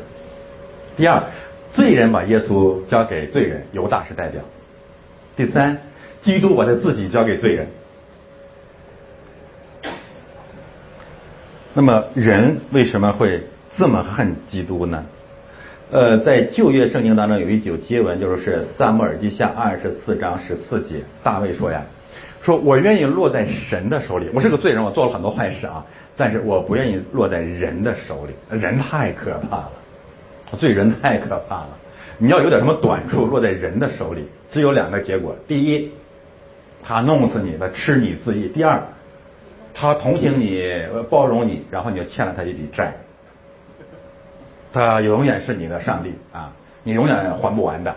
[0.98, 1.24] 第二，
[1.72, 4.42] 罪人把耶稣交给罪人，犹大是代表。
[5.36, 5.78] 第三，
[6.22, 7.68] 基督把他自己交给罪人。
[11.74, 13.44] 那么人为什么会
[13.78, 15.06] 这么恨基督呢？
[15.92, 21.84] 呃，在旧约圣经当中有一九接文，就是撒母耳记下二十四章十四节，大卫说呀。
[22.48, 29.72] 说我愿意落在神的手里，我是个罪人，我做了很多坏事啊，但是我不愿意落在人的手里，人太可怕了，
[30.54, 31.70] 罪人太可怕了。
[32.18, 35.92] 你要有点什么短处，落在人的手里，只有两个结果：第一，
[36.82, 38.82] 他弄死你，他吃你自缢；第二，
[39.74, 40.64] 他同情你，
[41.10, 42.94] 包容你，然后你就欠了他一笔债，
[44.72, 47.94] 他永远是你的上帝啊，你永远还不完的。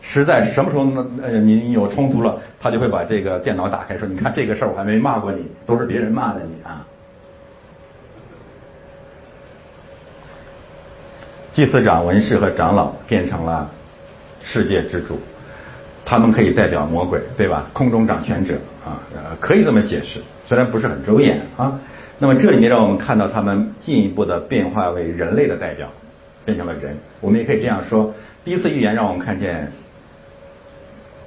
[0.00, 0.86] 实在什么时候
[1.22, 6.86] 呃你有冲突了，他就会把这个电脑打开说：“你看这个事儿我还没骂过你，都是别人骂的你啊。”
[11.52, 13.68] 祭司长、文士和长老变成了
[14.44, 15.18] 世界之主，
[16.04, 17.68] 他们可以代表魔鬼，对吧？
[17.72, 18.54] 空中掌权者
[18.86, 21.80] 啊，呃，可以这么解释，虽然不是很周延啊。
[22.20, 25.88] 那么这里面让我们看到他们进一步的变化为人类的代表，
[26.44, 26.96] 变成了人。
[27.20, 29.72] 我们也可以这样说：第一次预言让我们看见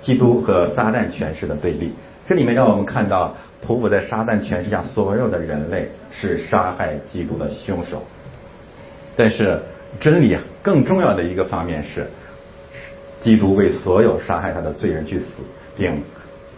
[0.02, 1.94] 基督和撒旦权势的对立。
[2.28, 3.36] 这里面让我们看到
[3.66, 8.04] 匍匐在撒旦权势下所有的人类是杀害基督的凶手。
[9.16, 9.60] 但是
[10.00, 12.08] 真理啊，更重要的一个方面是，
[13.24, 15.26] 基督为所有杀害他的罪人去死，
[15.78, 16.02] 并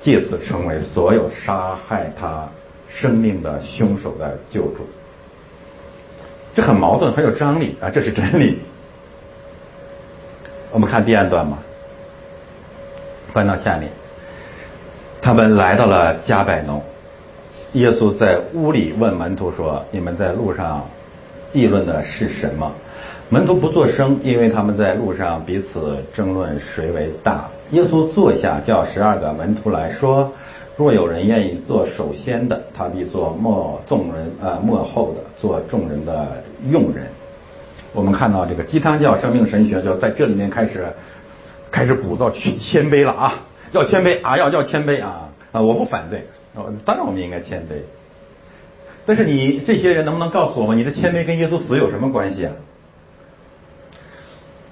[0.02, 2.48] 借此成为所有杀害他。
[2.96, 4.88] 生命的凶手的救主，
[6.54, 7.90] 这很矛盾，很有张力啊！
[7.90, 8.60] 这是真理。
[10.70, 11.58] 我们看第二段嘛，
[13.34, 13.90] 翻到下面，
[15.22, 16.84] 他们来到了加百农，
[17.74, 20.88] 耶稣在屋里问门徒说：“你们在路上
[21.52, 22.72] 议论的是什么？”
[23.30, 27.46] 门徒不作声，因为他们在路上彼此争论谁为大。
[27.72, 30.32] 耶稣坐下，叫十二个门徒来说。
[30.76, 37.06] 若有人愿意做首先的，他必做末众人呃末后的，做众人的用人。
[37.94, 40.88] 我们看到这个鸡汤教生命神学就在这里面开始
[41.74, 43.42] 开始鼓噪去谦卑了啊，
[43.74, 45.62] 要谦卑啊，要要谦卑啊啊！
[45.62, 46.28] 我不反对，
[46.86, 47.82] 当然我们应该谦卑。
[49.06, 52.54] 但是你这些人能不能告诉我们，你的谦卑跟耶稣死有什么关系啊？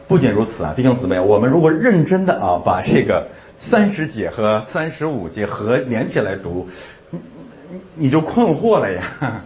[0.08, 3.28] 不仅如此啊，弟兄姊妹，我们如果认真的啊，把这个。
[3.64, 6.68] 三十节和三十五节合连起来读，
[7.12, 7.20] 你
[7.70, 9.44] 你你就困惑了呀？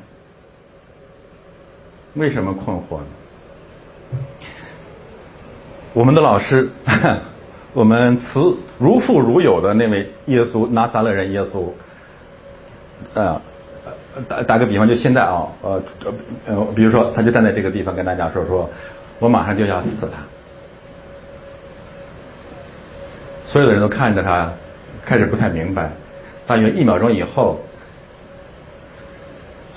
[2.15, 3.06] 为什么困惑呢？
[5.91, 6.70] 我们的老师，
[7.76, 11.66] 我们慈如父如友的那位耶稣，拿撒勒人耶稣，
[13.14, 13.42] 呃，
[14.30, 15.84] 打打个比方，就现在啊，呃
[16.46, 18.70] 呃，比如说，他就站在这个地方跟大家说说，
[19.20, 20.14] 我马上就要死了。
[23.46, 24.54] 所有的人都看着他，
[25.06, 25.92] 开始不太明白。
[26.48, 27.60] 大约一秒钟以后，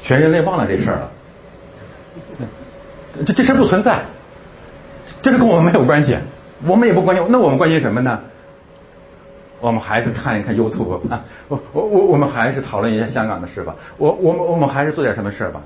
[0.04, 1.10] 全人类忘了这事儿了。
[3.26, 4.02] 这这事不存在，
[5.20, 6.16] 这是跟我们没有关系，
[6.66, 7.26] 我们也不关心。
[7.28, 8.20] 那我们关心什么呢？
[9.60, 13.74] 我们还是看一看 YouTube 啊，我我我我们还是讨论一下香港的事吧。
[13.96, 15.60] 我我们我们还是做点什么事吧。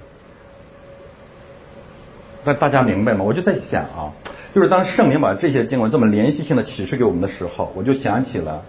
[2.45, 3.23] 那大家明白吗？
[3.23, 4.11] 我就在想啊。
[4.55, 8.63] 就是当圣灵把这些经文这么连续性的启示给我们的时候，我就想起了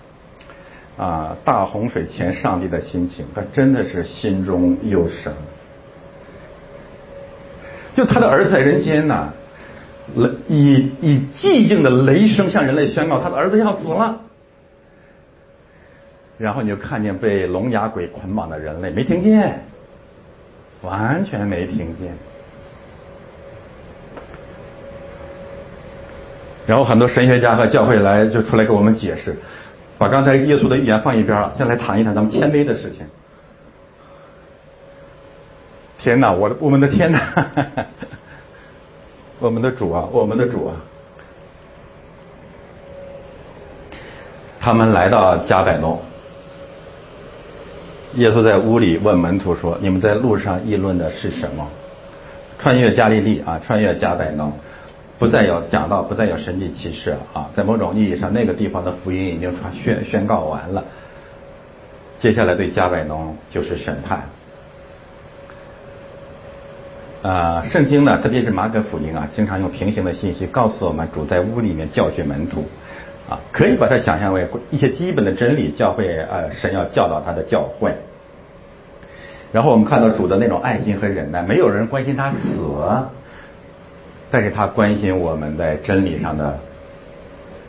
[0.97, 5.33] 啊大洪水前上帝的心情，他真的是心中有神。
[7.95, 9.33] 就他的儿子在人间呐，
[10.15, 14.19] 雷以以寂静的雷声向人类宣告他的儿子要死了，
[16.37, 19.63] 然后你就看见被聋哑鬼捆绑的人类没听见，
[20.81, 22.13] 完全没听见。
[26.65, 29.35] 然后很多神学家和教会来就出来给我们解释，
[29.97, 33.05] 把刚才耶稣的预言放一边了，先来谈一谈咱们谦卑的事情。
[35.99, 37.47] 天哪，我的我们的天哪，
[39.39, 40.75] 我们的主啊，我们的主啊！
[44.59, 45.99] 他们来到加百农，
[48.15, 51.67] 耶稣在屋里问门徒说：“你们在路上议论的是什么？”
[52.59, 54.53] 穿越加利利啊，穿越加百农。
[55.19, 57.49] 不再有讲到，不再有神迹奇事啊！
[57.55, 60.83] 在某种意义上，那个地方的福音已经传宣宣告完了。
[62.19, 64.23] 接下来对加百农就是审判。
[67.23, 72.65] 啊，圣经呢，特别是马可福音啊，经常用平行的信息告诉我们，主在屋里面教训门徒
[73.29, 77.95] 啊，可以把它想象为一些基本的真理，教会呃，神要教导他的教会。
[79.53, 82.38] 然后我们看到主的那种爱心和忍耐，没有人关心他死。
[84.29, 86.59] 但是他关心我们在真理上的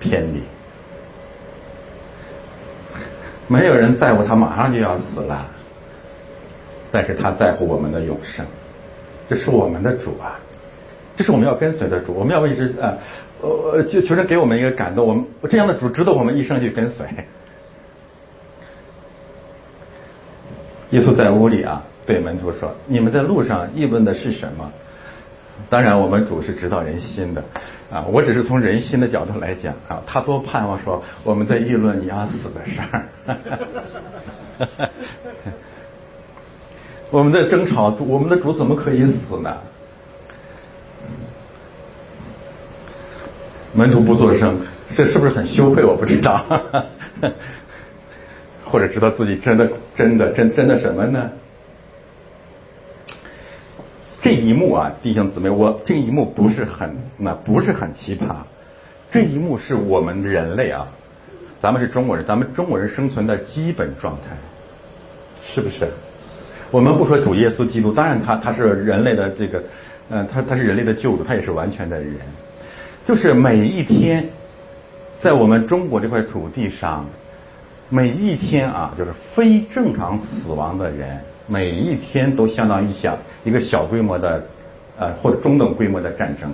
[0.01, 0.43] 偏离，
[3.49, 5.47] 没有人在乎他马上就要死了，
[6.91, 8.47] 但是他在乎我们的永生，
[9.29, 10.39] 这是我们的主啊，
[11.17, 12.99] 这是我们要跟随的主，我们要一直呃
[13.41, 17.07] 呃就求神给我们一个感动，我们这样的主值得我们一生去跟随。
[20.91, 24.71] 耶稣在屋里啊，对门徒说：“你们在路上议论的是什么？”
[25.71, 27.43] 当然，我们主是知道人心的
[27.91, 28.05] 啊！
[28.13, 33.07] 我只是从人心的角度来讲啊，他多盼望说我们在议论你要死的事儿。
[37.15, 39.57] 我们在争吵，我们的主怎么可以死呢？
[43.73, 44.59] 门徒不作声，
[44.97, 45.85] 这是不是很羞愧？
[45.85, 46.45] 我不知道，
[48.67, 51.31] 或者知道自己真的真的真真的什么呢？
[54.21, 58.39] 这一幕啊，弟兄姊妹，我这一幕不是很那不是很奇葩，
[59.13, 60.89] 这一幕是我们人类啊，
[61.61, 64.37] 咱们是中国人，咱们中国人生存的基本状态，
[65.45, 65.87] 是不是？
[66.75, 69.63] 我们不说主耶稣基督，当然他他是人类的这个，
[70.11, 72.17] 嗯，他他是人类的救主，他也是完全的人，
[73.07, 74.29] 就是每一天。
[75.23, 77.07] 在我们中国这块土地上，
[77.89, 84.45] 每一天啊，就是非正常死亡的人，每一天都相当于小一个小规模的
[84.99, 86.53] 呃或者中等规模的战争。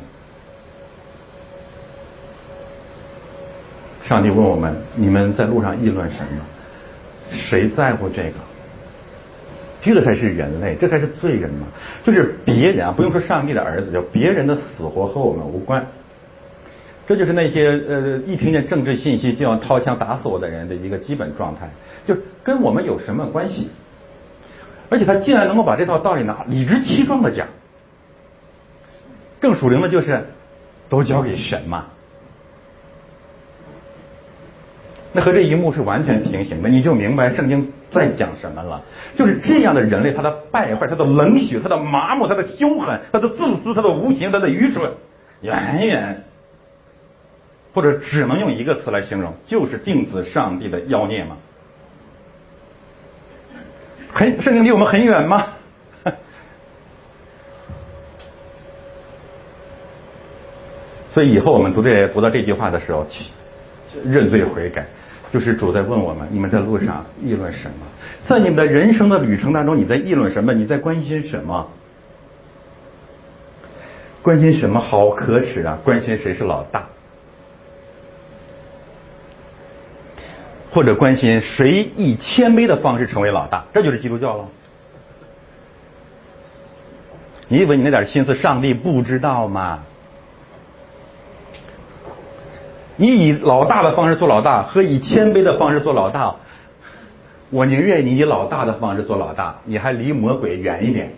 [4.06, 6.44] 上帝问我们：你们在路上议论什么？
[7.32, 8.34] 谁在乎这个？
[9.80, 11.66] 这个才是人类，这才是罪人嘛！
[12.04, 15.86] 就是别人啊，不用说上帝的儿子，就别人的死活和我们无关。
[17.06, 21.68] 这就是那些呃一听见政治信息就要掏枪打死我的人的一个基本状态，
[22.06, 22.14] 就
[22.44, 23.68] 跟我们有什么关系？
[24.88, 27.46] 而且他竟然能够把这套道理呢理直气壮的讲，
[29.40, 30.24] 更属灵的就是
[30.88, 31.86] 都交给神嘛。
[35.12, 38.82] 那和这一幕是完全平行的，你就明白圣经在讲什么了。
[39.16, 44.92] 就是这样的人类，他的败坏，他的冷血，他的麻木，他的凶狠，他的自私，他的无情，他的愚蠢，
[45.40, 46.24] 远远。
[47.72, 51.36] 或者只能用一个词来形容，就是定子上帝的妖孽吗？
[54.12, 55.46] 很圣经离我们很远吗？
[61.10, 63.06] 所以以后我们读这读到这句话的时候，
[64.04, 64.86] 认罪悔改，
[65.32, 67.86] 就是主在问我们：你们在路上议论什么？
[68.28, 70.52] 在你们的人生的旅程当中，你在议论什么？
[70.52, 71.68] 你在关心什么？
[74.22, 74.80] 关心什么？
[74.80, 75.78] 好可耻啊！
[75.84, 76.86] 关心谁是老大？
[80.72, 84.48] 或者关心谁以谦卑的方式成为老大，这就是基督教了。
[87.48, 89.84] 你以为你那点心思，上帝不知道吗？
[93.00, 96.36] 你以老大的方式做老大，和以谦卑的方式做老大，
[97.48, 101.10] 我宁愿你以老大的方式做老大，你还离魔鬼远一点。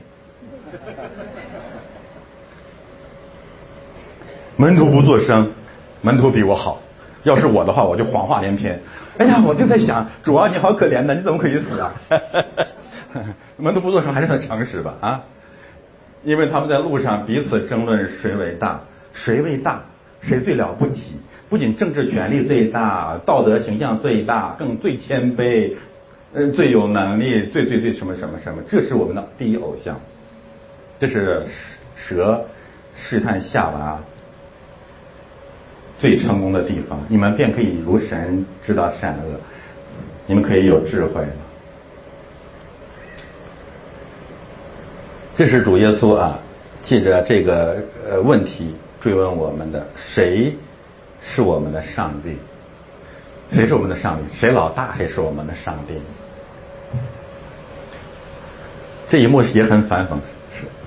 [4.57, 5.51] 门徒不做声，
[6.03, 6.81] 门徒比我好。
[7.25, 8.81] 要是我的话，我就谎话连篇。
[9.19, 11.93] 哎呀，我就在想，主啊，你好可怜呐，你怎么可以死啊？
[13.59, 14.95] 门徒不做声还是很诚实吧？
[15.01, 15.23] 啊，
[16.23, 19.83] 因为他们在路上彼此争论谁伟大，谁伟大，
[20.21, 21.19] 谁最了不起？
[21.53, 25.75] 不仅政治权力最大，道德形象最大，更最谦卑，
[26.33, 28.63] 嗯，最有能力，最最最什么什么什么？
[28.71, 30.01] 这是我们的第一偶像，
[30.99, 31.45] 这是
[31.95, 32.47] 蛇
[32.97, 34.01] 试探夏娃。
[36.01, 39.39] 最成功的地方，你们便可以如神知道善恶，
[40.27, 41.23] 你们可以有智慧。
[45.37, 46.39] 这是主耶稣啊，
[46.83, 47.77] 借着这个
[48.11, 50.57] 呃问题追问我们的：谁
[51.23, 52.37] 是我们的上帝？
[53.55, 54.25] 谁是我们的上帝？
[54.35, 54.95] 谁老大？
[54.97, 56.01] 谁是我们的上帝？
[59.09, 60.17] 这一幕也很反讽，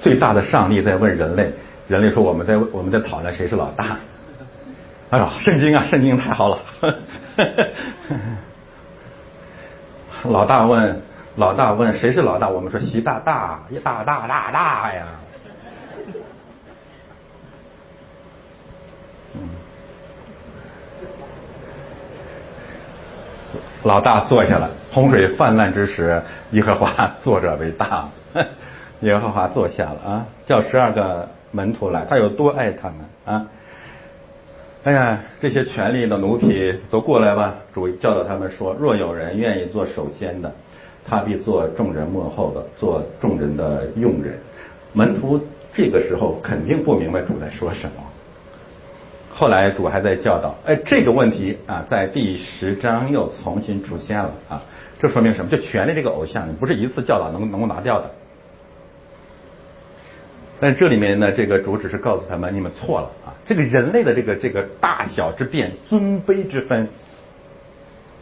[0.02, 1.54] 最大的上帝在问人类，
[1.88, 3.98] 人类说我们在我们在讨论谁是老大。
[5.12, 6.60] 哎呀，圣经啊，圣经太好了。
[10.24, 11.02] 老大问，
[11.36, 12.50] 老大问谁是老大？
[12.50, 15.06] 我们说习大大，大大大大呀。
[23.84, 28.10] 老大坐下了，洪水泛滥之时，耶和华坐着为大。
[29.02, 33.46] 耶和华坐下了啊，叫十二个门徒来，他有多爱他们啊？
[34.84, 37.56] 哎呀，这些权力的奴婢都过来吧！
[37.74, 40.52] 主教导他们说：若有人愿意做首先的，
[41.08, 44.40] 他必做众人幕后的，做众人的用人。
[44.94, 45.40] 门徒
[45.74, 48.04] 这个时候肯定不明白主在说什么。
[49.38, 54.62] 后来主还在教导，哎，这个问题啊，在第十章又重新出现了啊！
[54.98, 55.52] 这说明什么？
[55.52, 58.10] 就权力这个偶像，你不是一次教导能能够拿掉的。
[60.62, 63.36] 但这里面呢，这个主只是告诉他们，你们错了啊！
[63.46, 66.88] 这个人类的这个这个大小之变、尊卑之分、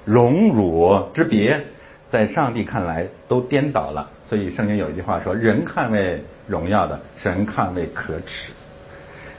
[0.06, 1.62] 荣辱之别，
[2.10, 4.10] 在上帝看来都颠倒了。
[4.26, 8.52] 所以圣经有一句话说：“人看为荣耀的，神看为可耻。”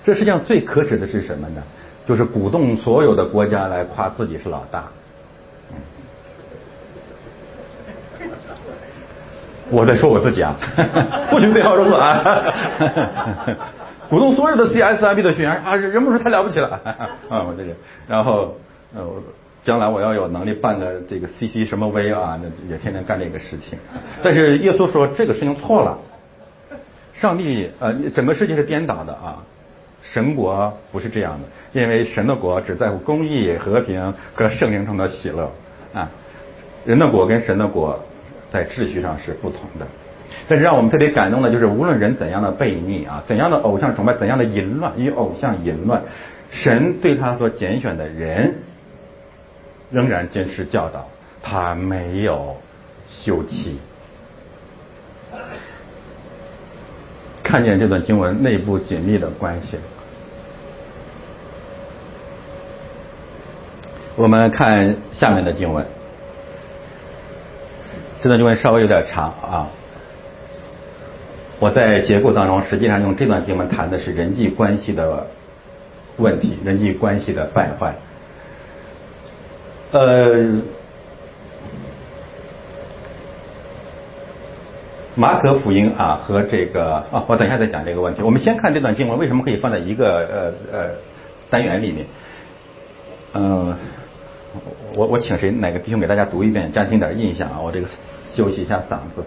[0.05, 1.63] 这世界上最可耻的是什么呢？
[2.07, 4.85] 就是鼓动所有的国家来夸自己是老大。
[9.71, 10.55] 我在说我自己啊，
[11.31, 12.45] 不许对号入座啊！
[14.11, 16.69] 鼓动所有的 CSIB 的学员啊，人不说太了不起了
[17.31, 17.73] 啊，我这个，
[18.07, 18.55] 然后
[18.95, 19.03] 呃，
[19.65, 23.79] 将来我要有能力办个这个 CC 什么 V 啊，那也天天干这个事情。
[24.23, 25.99] 但是耶稣说这个事情错了，
[27.15, 29.43] 上帝呃，整个世界是颠倒的啊，
[30.13, 35.51] 神国不是这样的，因为神的国只在乎公义、和平和圣灵中的喜乐
[35.93, 36.11] 啊，
[36.85, 37.99] 人的国跟神的国
[38.53, 39.87] 在秩序上是不同的。
[40.47, 46.03] 但是让我们特别感动的就是，无论人怎样的悖逆啊，怎样的偶像崇拜，怎样的淫乱与偶像淫乱，
[46.51, 48.57] 神对他所拣选的人
[49.91, 51.09] 仍然坚持教导，
[51.43, 52.57] 他没有
[53.09, 53.79] 休妻。
[57.43, 59.79] 看见这段经文内部紧密的关系，
[64.17, 65.85] 我们看下面的经文，
[68.23, 69.69] 这段经文稍微有点长啊。
[71.59, 75.27] 我在结构当中，实际上用这段经文谈的是人际关系的
[76.17, 77.95] 问题，人际关系的败坏。
[79.91, 80.61] 呃，
[85.17, 88.23] 马可福音啊和这个啊，我等一下再讲这个问题。
[88.23, 90.91] 我们先看这段经文为什么可以放在一个呃呃
[91.51, 92.07] 单元里面。
[93.37, 93.77] 嗯，
[94.95, 97.61] 我我请谁哪个弟兄给大家读一遍，加深点印象啊？
[97.61, 97.89] 我这个
[98.35, 99.25] 休息一下嗓子。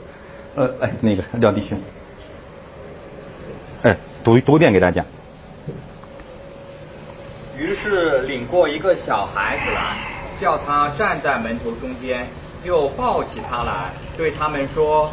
[0.55, 1.79] 呃，哎，那个廖弟兄。
[3.83, 5.05] 哎，读读一遍给大家。
[7.57, 9.97] 于是领过一个小孩子来，
[10.39, 12.27] 叫他站在门头中间，
[12.63, 15.11] 又抱起他来，对他们说：“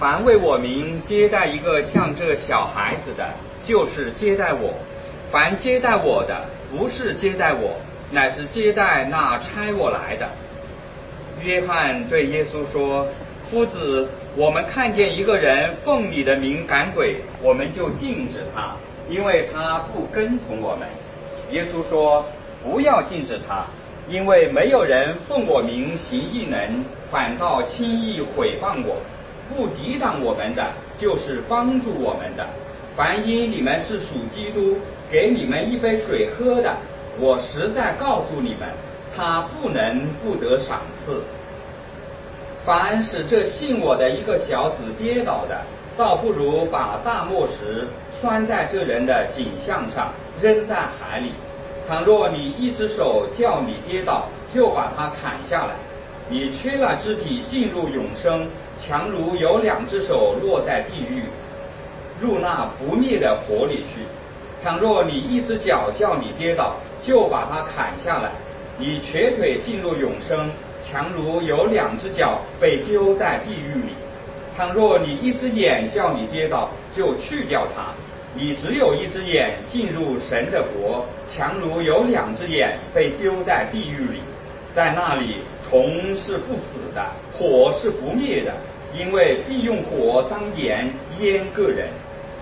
[0.00, 3.28] 凡为我名接待一个像这小孩子的，
[3.64, 4.72] 就是接待我；
[5.30, 7.76] 凡接待我的，不是接待我，
[8.12, 10.28] 乃是接待那差我来的。”
[11.42, 13.08] 约翰对耶稣说
[13.50, 18.72] ：“夫子。”我们看见一个人奉你的名赶鬼，我们就禁止他，
[19.10, 20.88] 因为他不跟从我们。
[21.50, 22.24] 耶稣说
[22.64, 23.66] ：“不要禁止他，
[24.08, 28.96] 因为没有人奉我名行异能，反倒轻易毁谤我。
[29.50, 32.46] 不抵挡我们的，就是帮助我们的。
[32.96, 34.78] 凡因你们是属基督，
[35.10, 36.74] 给你们一杯水喝的，
[37.20, 38.68] 我实在告诉你们，
[39.14, 41.22] 他不能不得赏赐。”
[42.64, 45.60] 凡使这信我的一个小子跌倒的，
[45.96, 47.86] 倒不如把大磨石
[48.20, 51.32] 拴在这人的颈项上，扔在海里。
[51.88, 55.74] 倘若你一只手叫你跌倒，就把它砍下来。
[56.28, 58.46] 你缺了肢体进入永生，
[58.78, 61.24] 强如有两只手落在地狱，
[62.20, 64.06] 入那不灭的火里去。
[64.62, 68.30] 倘若你一只脚叫你跌倒，就把它砍下来。
[68.78, 70.50] 你瘸腿进入永生。
[70.84, 73.92] 强如有两只脚被丢在地狱里，
[74.56, 77.94] 倘若你一只眼叫你跌倒，就去掉它；
[78.34, 84.18] 你只有一只眼进入神的国，强如有两只眼被丢在地狱里，
[84.74, 85.36] 在那里
[85.70, 87.00] 虫是不死的，
[87.38, 88.52] 火是不灭的，
[88.92, 91.86] 因为必用火当盐腌个人。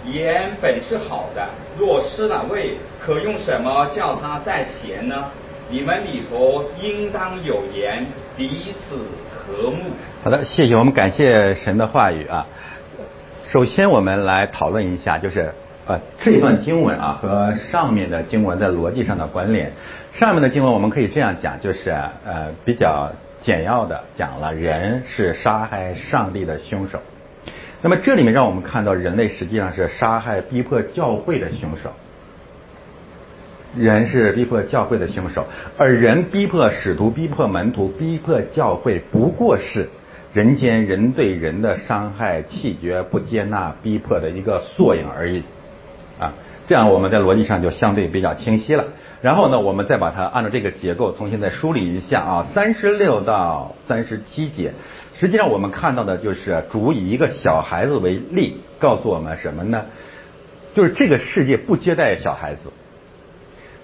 [0.04, 1.46] 盐本是好的，
[1.78, 5.26] 若失了味，可用什么叫它再咸呢？
[5.68, 8.04] 你们里头应当有言，
[8.36, 8.96] 彼此
[9.30, 9.78] 和睦。
[10.24, 12.46] 好的，谢谢我们感谢神的话语啊。
[13.50, 15.52] 首先，我们来讨论一下，就是
[15.86, 19.72] 呃这段经文啊和上面的经文在逻辑上的关联。
[20.14, 26.98] 上面的经文我们可以这样讲，就是呃比较简要的讲了人是杀害上帝的凶手。
[27.82, 31.90] 那么这里面让我们看到人类实际上是杀害逼迫教会的凶手。
[33.78, 35.46] 人是逼迫教会的凶手，
[35.78, 39.88] 而人逼迫使徒、逼迫门徒、逼迫教会，不过是
[40.32, 45.44] 人间人对人的伤害、气绝、不接纳、逼迫的一个缩影而已。
[46.18, 46.34] 啊，
[46.66, 48.86] 这样我们在逻辑上就相对比较清晰了。
[49.22, 54.72] 然后呢，我们再把它按照这个结构重新再梳理一下啊，三十六到三十七节，
[55.20, 59.84] 实际上我们看到的就是主以一个小孩子为例，告诉我们什么呢？
[60.74, 62.72] 就是这个世界不接待小孩子。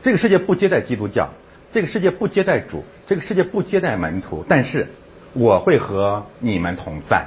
[0.02, 1.28] 这个世界不接待基督教，
[1.72, 4.46] 这个世界不接待主，这个世界不接待门徒。
[4.48, 4.86] 但是
[5.34, 7.26] 我会和你们同在。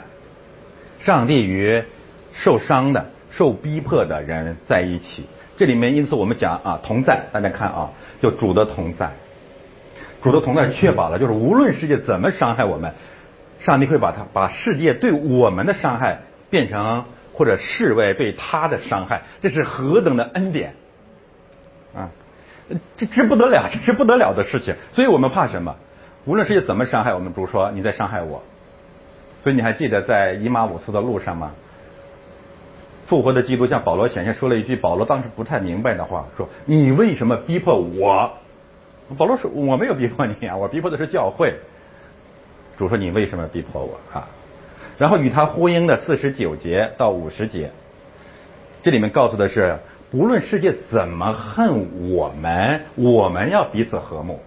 [1.01, 1.83] 上帝与
[2.33, 5.27] 受伤的、受逼迫的人在一起。
[5.55, 7.25] 这里面因此我们讲啊，同在。
[7.31, 7.91] 大家看啊，
[8.23, 9.11] 就主的同在，
[10.23, 12.93] 主的同在确保了，就是无论世界怎么伤害我们，
[13.59, 19.23] 上帝会把他把世界对我们的伤害变成或者世外对他的伤害。
[19.41, 20.75] 这是何等的恩典
[21.93, 22.09] 啊！
[22.97, 24.75] 这这不得了， 这是不得了的事情。
[24.93, 25.75] 所以我们怕什么？
[26.25, 28.43] 无论世界怎么伤害我们，主说你在伤害我。
[29.41, 31.51] 所以你还记得在伊马五斯的路上吗？
[33.07, 38.31] 复活的基督向保罗显现，说了一句保罗当时不太明白的话，说：“你为什么逼迫我？”
[39.17, 41.55] 保罗说：“我没有逼迫你啊，我逼迫的是教会。”
[42.79, 44.29] 主说：“你为什么要逼迫我啊？”
[44.97, 47.71] 然后与他呼应的四十九节到五十节，
[48.83, 54.39] 这里面告诉的是，不论世界怎么恨我们，我们要彼此和睦，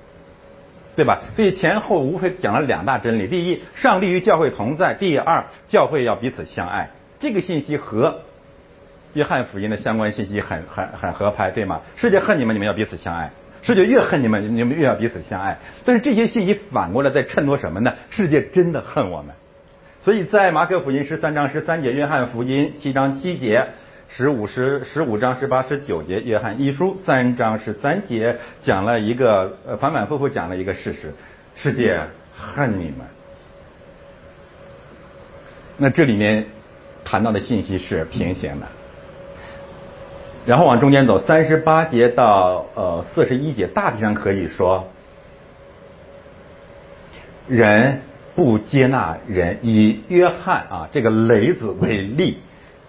[0.96, 1.20] 对吧？
[1.36, 6.88] 所以前后无非讲了两大真理：第一，上帝与教会同在；第二，教会要彼此相爱。
[7.20, 8.20] 这个信息和
[9.12, 11.82] 约翰福音的相关信息很很很合拍，对吗？
[11.96, 13.28] 世界恨你们，你们要彼此相爱；
[13.62, 15.58] 世界越恨你们，你们越要彼此相爱。
[15.84, 17.94] 但是这些信息反过来在衬托什么呢？
[18.10, 19.34] 世界真的恨我们，
[20.00, 23.68] 所以在马可福音十三章十三节、约翰福音七章七节、
[24.08, 31.14] 十五十十五章十八十九节、约翰一书三章十三节讲了一个呃反反复复讲了一个事实：
[31.54, 32.00] 世界
[32.36, 33.06] 恨你们。
[35.78, 36.46] 那这里面
[37.04, 38.66] 谈到的信息是平行的。
[40.44, 44.88] 然后往中间走，三十八节到呃四十一节，大体上可以说，
[47.46, 48.00] 人
[48.34, 52.38] 不接纳人，以约翰啊这个雷子为例，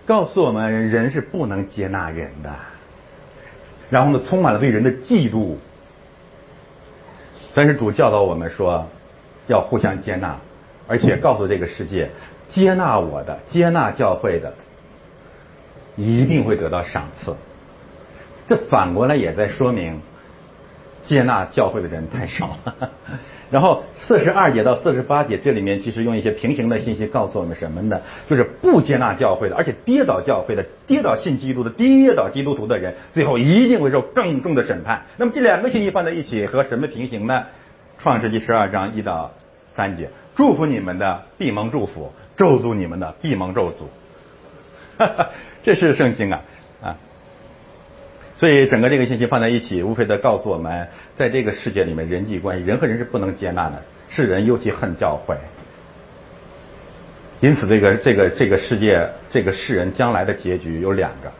[0.07, 2.49] 告诉我们人是不能接纳人的。
[3.91, 5.57] 然后呢，充满了对人的嫉妒。
[7.53, 8.87] 但是主教导我们说，
[9.45, 10.37] 要互相接纳，
[10.87, 12.09] 而且告诉这个世界，
[12.49, 14.55] 接纳我的，接纳教会的。
[15.95, 17.35] 一定会得到赏赐。
[18.47, 20.01] 这反过来也在说明，
[21.03, 22.91] 接纳教会的人太少了。
[23.51, 28.01] 然后四十二节到四十八节，这里面其实用一些平行的信息告诉我们什么呢？
[28.27, 35.03] 就是不接纳教会的，而且跌倒教会的、跌倒信基督的、跌倒基督徒的人，最后一定会受更重的审判。
[35.17, 37.43] 那么这两个信息放在一起，和什么平行呢？
[37.99, 39.31] 创世纪十二章一到
[39.75, 43.85] 三节，祝福你们的闭蒙祝福，咒诅你们的闭蒙咒诅。
[45.63, 46.41] 这是圣经啊
[46.81, 46.97] 啊！
[48.35, 55.35] 所以整个这个信息放在一起，无非的告诉我们，在这个世界里面，人际关系，人和人是不能接纳的，世人尤其恨教会。
[57.39, 61.31] 因此，这个这个这个世界，这个世人将来的结局有两个：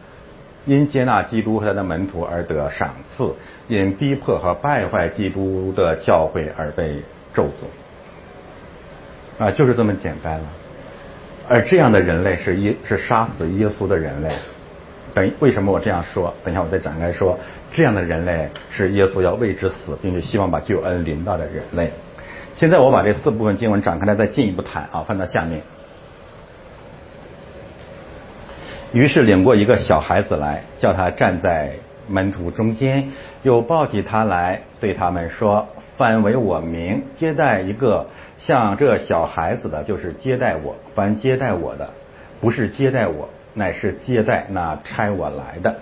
[0.65, 3.35] 因接纳基督和他的门徒而得赏赐；
[3.67, 7.01] 因逼迫和败坏基督的教会而被
[7.33, 7.67] 咒诅。
[9.43, 10.45] 啊，就是这么简单了。
[11.49, 14.33] 而这样的人类是耶是杀死耶稣的人类。
[15.13, 16.33] 等为什么我这样说？
[16.43, 17.37] 等一下我再展开说。
[17.71, 21.91] 这样的人类是耶稣要为之死，并且希望把救恩临到的人类。
[22.55, 25.61] 现在我把这四部分经文展开来，再进一步谈啊，翻到下面。
[28.91, 31.73] 于是领过一个小孩子来，叫他站在
[32.07, 33.09] 门徒中间，
[33.41, 35.67] 又抱起他来，对他们说
[35.97, 38.05] ：“凡为我名接待一个
[38.45, 41.89] 像这小孩子的，就是接待我；凡接待我的，
[42.41, 45.75] 不是接待我，乃是接待那差我来的。”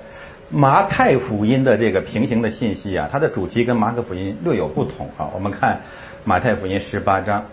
[0.53, 5.30] 马太福音的这个平行的信息啊，它的主题跟马可福音略有不同啊。
[5.34, 5.80] 我们看
[6.26, 7.45] 马太福音十八章。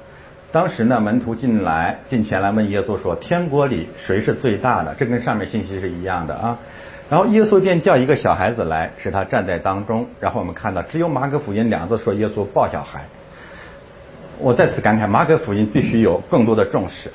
[0.50, 6.58] 当时呢，门徒进来进前来问耶稣说：“天国里谁是最大的？”这跟上面信息是一样的啊。
[7.08, 10.06] 然后耶稣便叫一个小孩子来，使他站在当中。
[10.20, 13.04] 然后我们看到，只有马可福音两字说耶稣抱小孩。
[14.40, 17.10] 我再次感慨，马可福音必须有更多的重视。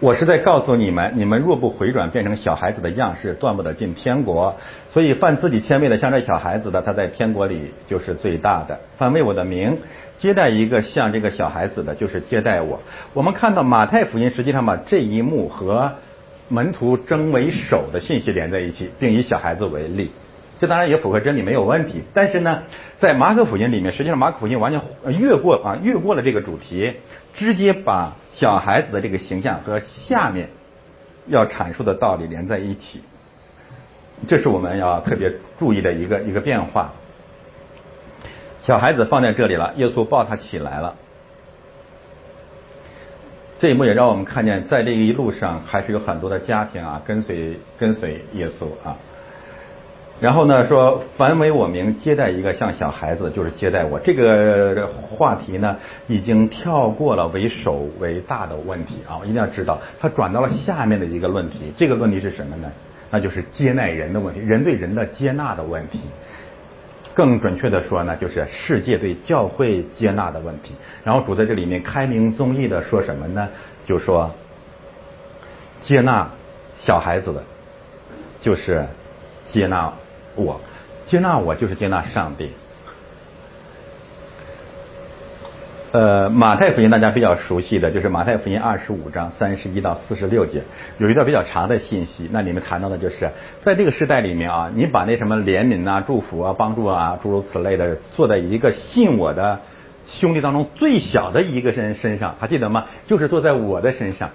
[0.00, 4.54] 我是在告诉你们，你们若不回转，变成小孩子的样式，断不得进天国。
[4.92, 8.78] 所以犯自己谦卑的，像这小孩子的，他在天国里就是最大的。
[8.96, 9.78] 犯为我的名
[10.18, 12.80] 接待一个像这个小孩子的，就是接待我。
[13.12, 15.94] 我们看到马太福音实际上把这一幕和
[16.46, 20.12] 门徒争为首的信息连在一起，并以小孩子为例。
[20.60, 22.02] 这当然也符合真理，没有问题。
[22.12, 22.62] 但是呢，
[22.98, 26.94] 在马可福音里面，实际上马可福音完全越过啊，越过了这个主题，
[27.34, 30.48] 直接把小孩子的这个形象和下面
[31.26, 33.02] 要阐述的道理连在一起。
[34.26, 36.92] 这是我们要特别注意的一个一个变化。
[38.66, 40.96] 小孩子放在这里了，耶稣抱他起来了。
[43.60, 48.96] 这一幕也让我们看见，在这一路上还是有很多的家庭啊，跟随跟随耶稣啊。
[50.20, 54.00] 然后呢，说凡为我名接待一个像小孩子，就是接待我。
[54.00, 55.76] 这个话题呢，
[56.08, 61.72] 已经跳过了为首为大的问题啊，一定要知道，它转到了下面的一个论题。
[61.76, 62.72] 这个问题是什么呢？
[63.10, 66.00] 那就是接纳人的问题，人对人的接纳的问题。
[67.14, 70.74] 更准确的说呢，就是世界对教会接纳的问题。
[71.04, 73.48] 然后主在这里面开明宗义的说什么呢？
[73.86, 74.32] 就说
[75.80, 76.28] 接纳
[76.76, 77.44] 小孩子的，
[78.40, 78.84] 就是
[79.46, 79.92] 接纳。
[80.38, 80.60] 我
[81.06, 82.50] 接纳我就是接纳上帝。
[85.90, 90.62] 呃，马太福音大家比较熟悉的就是马太福音二十五章三十一到四十六节，
[90.98, 93.30] 有一段比较长的信息，那里面谈到的就是
[93.62, 99.60] 在这个时代里面啊，你把那什么怜悯啊、祝福啊、帮助啊诸如此类的，做在一个信我的
[100.06, 102.84] 兄弟当中最小的一个人身上，还记得吗？
[103.06, 104.30] 就是做在我的身上，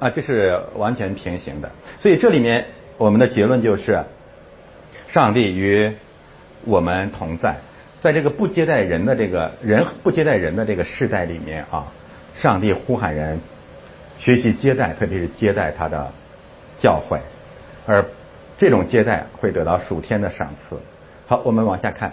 [0.00, 1.70] 啊，这是完全平行的。
[2.00, 2.66] 所以这里面
[2.98, 4.02] 我们的结论就是，
[5.12, 5.92] 上帝与
[6.64, 7.56] 我们同在。
[8.00, 11.84] 在这个不接待人的这个人不接待人的这个世代里面啊，
[12.34, 13.38] 上帝呼喊人
[14.18, 16.10] 学习接待，特别是接待他的
[16.80, 17.20] 教诲，
[17.86, 18.06] 而
[18.56, 20.80] 这种接待会得到属天的赏赐。
[21.26, 22.12] 好，我们往下看。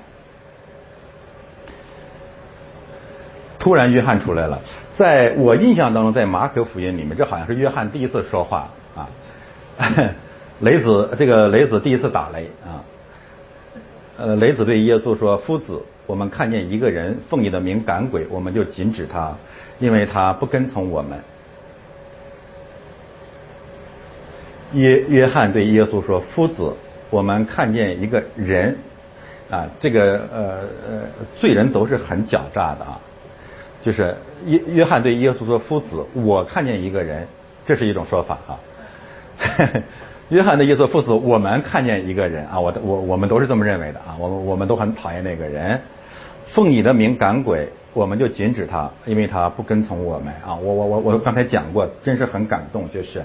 [3.57, 4.61] 突然，约翰出来了。
[4.97, 9.09] 在我印象当中，在马可福音里面，这好像是约翰第一次说话啊。
[10.59, 12.83] 雷子，这个雷子第一次打雷啊。
[14.17, 19.33] 呃，雷子对耶稣说：“夫子，我们看见一个人奉你的名赶鬼，我们就禁止他，
[19.79, 21.17] 因为他不跟从我们。”
[24.73, 26.73] 约约翰对耶稣说：“夫子，
[27.09, 28.77] 我们看见一个人
[29.49, 31.01] 啊，这个呃呃
[31.37, 32.99] 罪人都是很狡诈的啊，
[33.81, 37.25] 就是约约翰对耶稣说：‘夫子，我看见一个人，
[37.65, 38.59] 这是一种说法啊。’”
[40.29, 45.81] 约翰的意思，父子，我们看见一个人啊，我我我们都是这么认为的啊，我们我们都很讨厌那个人，
[46.53, 50.55] 奉你的名赶鬼，我们就禁止他，因为他不跟从我们啊。
[50.55, 53.23] 我我我我刚才讲过，真是很感动，就是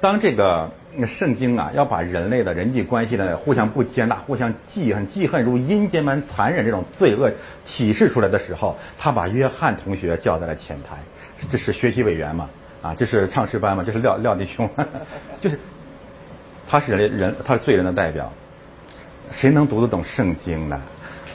[0.00, 0.68] 当这个
[1.06, 7.30] 圣经啊要把人类的人际关系的互相不接纳、互相记恨、记恨如阴间般残忍这种罪恶
[7.64, 10.96] 启示出来的时候，他把约翰同学叫在了前台，
[11.52, 12.50] 这是学习委员嘛
[12.82, 14.68] 啊，这是唱诗班嘛，这是廖廖弟兄，
[15.40, 15.56] 就是。
[16.68, 18.30] 他是人类人，他是罪人的代表。
[19.32, 20.80] 谁能读得懂圣经呢？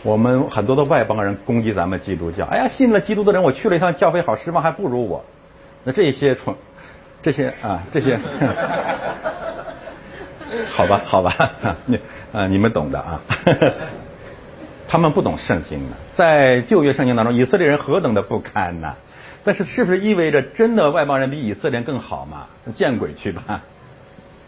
[0.03, 2.45] 我们很多的外邦人攻击咱们基督教。
[2.45, 5.23] 哎呀，信了基督的人，我去了一趟教会，好失望，还不如我。
[5.84, 6.55] 那这些蠢，
[7.21, 8.17] 这些啊，这些，
[10.69, 11.55] 好吧，好吧，
[11.86, 11.99] 你
[12.32, 13.21] 啊，你们懂的啊。
[14.88, 18.95] 他们不懂圣经的，在旧约圣经当中，以色列人何等的不堪呐！
[19.43, 22.47] 但是，是不是意味着真的外邦人比以色列人更好嘛？
[22.75, 23.61] 见鬼去吧！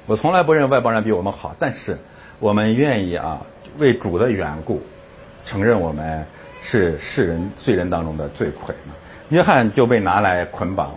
[0.06, 1.97] 我从来不认为外邦人比我们好，但是
[2.39, 3.39] 我们愿意啊，
[3.78, 4.82] 为主的缘故，
[5.45, 6.26] 承认我们
[6.62, 8.93] 是世人罪人当中的罪魁嘛。
[9.30, 10.95] 约翰就被拿来捆绑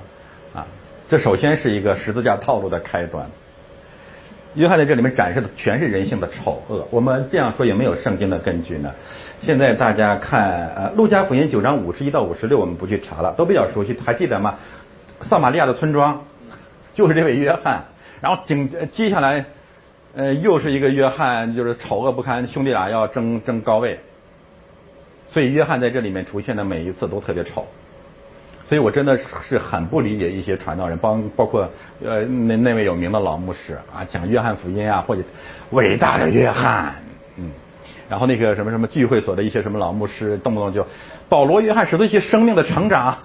[0.52, 0.66] 啊，
[1.08, 3.24] 这首先是一个十字架套路的开端。
[4.56, 6.88] 约翰在这里面展示的全是人性的丑恶。
[6.90, 8.92] 我们这样说有没有圣经的根据呢？
[9.40, 14.56] 现在大家看呃，路加福音九章五十一到五十六，我们不去查了，都比较熟悉，还记得吗？
[15.20, 16.24] 撒玛利亚的村庄
[16.94, 17.84] 就是这位约翰。
[18.20, 19.44] 然后紧接下来，
[20.14, 24.00] 呃，又是一个约翰，就是丑恶不堪，兄弟俩要争争高位，
[25.28, 27.66] 所以约翰在这里面出现的每一次都特别丑，
[28.68, 31.68] 所以我真的是很不理解一些传道人，包包括
[32.02, 35.22] 呃那那位有名的老牧师啊，讲约翰福音啊，或者
[35.70, 36.94] 伟大的约翰，
[37.36, 37.50] 嗯，
[38.08, 40.86] 然后那个什么什么聚会所的一些什么老牧师，动不动就
[41.28, 43.18] 保罗约翰使得一些生命的成长。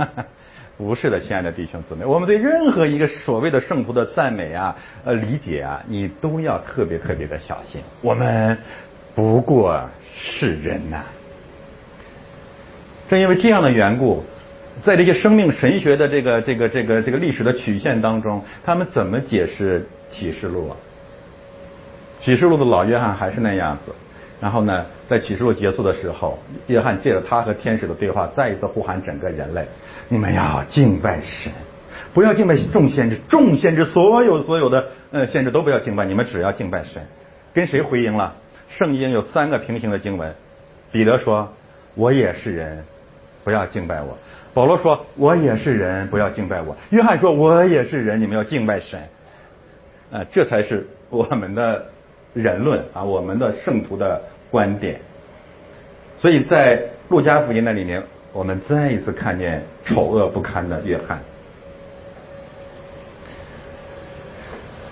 [0.82, 4.76] 不是的，亲爱的弟兄姊妹，我们对任何一个所谓的圣徒的赞美啊、
[5.06, 7.80] 呃理解啊，你都要特别特别的小心。
[8.02, 8.58] 我们
[9.14, 11.04] 不过是人呐。
[13.08, 14.24] 正因为这样的缘故，
[14.84, 20.76] 在这些生命神学的这个这个这个这个历史的曲线当中，他们怎么解释启示录啊？
[22.20, 23.94] 启示录的老约翰还是那样子。
[24.42, 29.68] 然后呢，在启示录结束的时候，约翰借着他和天使的对话，再一次呼喊整个人类：
[30.10, 31.54] 你们要敬拜神，
[32.12, 37.04] 不要敬拜众先知，众先知所有所有的呃先知都不要敬拜，你们只要敬拜神。
[37.54, 38.34] 跟谁回应了？
[38.68, 40.34] 圣经有三个平行的经文，
[40.92, 41.54] 彼得说
[41.94, 42.84] ：“我也是人，
[43.44, 44.18] 不要敬拜我。”
[44.56, 49.00] 保罗说：“我也是人，不要敬拜我。”约翰说：“我也是人，你们要敬拜神。”
[50.12, 51.86] 啊，这才是我们的。
[52.34, 54.22] 人论啊，我们的圣徒的
[54.52, 55.00] 观点，
[56.20, 61.20] 所以在路加福音那里面，我们再一次看见丑恶不堪的约翰。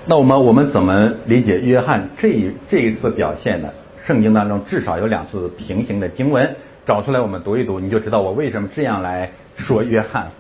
[0.06, 3.70] 那我们我们怎么理解约翰这一这一次表现呢？
[4.06, 6.56] 圣经当中至少有两次平行的经文，
[6.86, 10.32] 找出来我们读一读，你就知道我为什么这样来说约翰。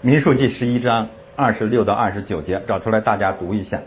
[0.00, 3.82] 民数记十一章二十六到二十九节，找出来大家读一下。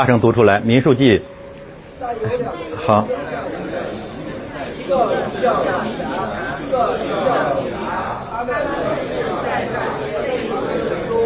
[0.00, 1.18] 大声读出来，《民数记》
[2.86, 3.04] 好。
[8.32, 11.20] 他们是在那些被掳的人中，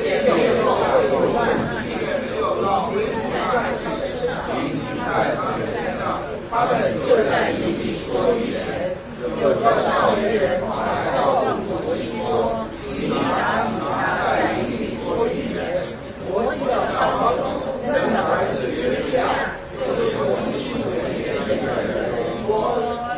[0.24, 1.44] 没有会乱，
[1.84, 6.16] 却没有到会乱之事，临在他们身上，
[6.50, 6.72] 他们
[7.06, 8.96] 就在营里说语言，
[9.42, 12.64] 有些少年人来告诉摩西说，
[12.96, 15.84] 你拿你拿在营里说语言，
[16.32, 17.44] 摩西的好好中，
[17.84, 19.20] 嫩的儿子约书亚，
[19.76, 20.80] 就是摩西所
[21.12, 21.60] 预言的人
[22.46, 22.50] 说，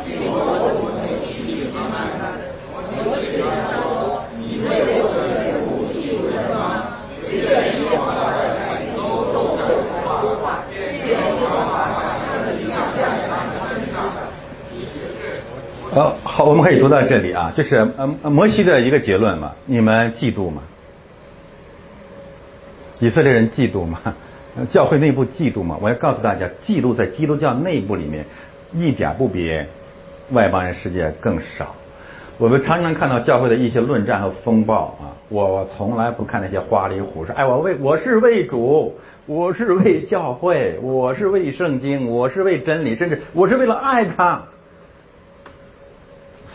[0.05, 0.93] 据我我
[1.25, 2.21] 心里慢慢看，
[2.69, 3.81] 摩西对他说，
[4.37, 6.53] 你为我的人物记住人吗？
[7.29, 8.97] 愿耶和华的爱收
[9.33, 9.59] 受的
[10.41, 11.73] 话，愿耶和华把
[12.21, 13.97] 他的灵降在他们身上。
[15.91, 16.13] 呃，
[16.79, 20.61] 读到这里啊，就是呃摩西的一个结论嘛，你们嫉妒吗？
[22.99, 23.99] 以色列人嫉妒吗？
[24.71, 25.77] 教会内部嫉妒吗？
[25.81, 28.25] 我要告诉大家，嫉妒在基督教内部里面
[28.73, 29.57] 一点不比
[30.31, 31.75] 外邦人世界更少。
[32.37, 37.33] 我们常常看到教会的一些论战和风暴啊，我从来不看那些花里胡哨。
[37.33, 44.43] 哎，我为我是为主，我是为教会，我是为圣经，我是为真理，甚至我是为了爱他。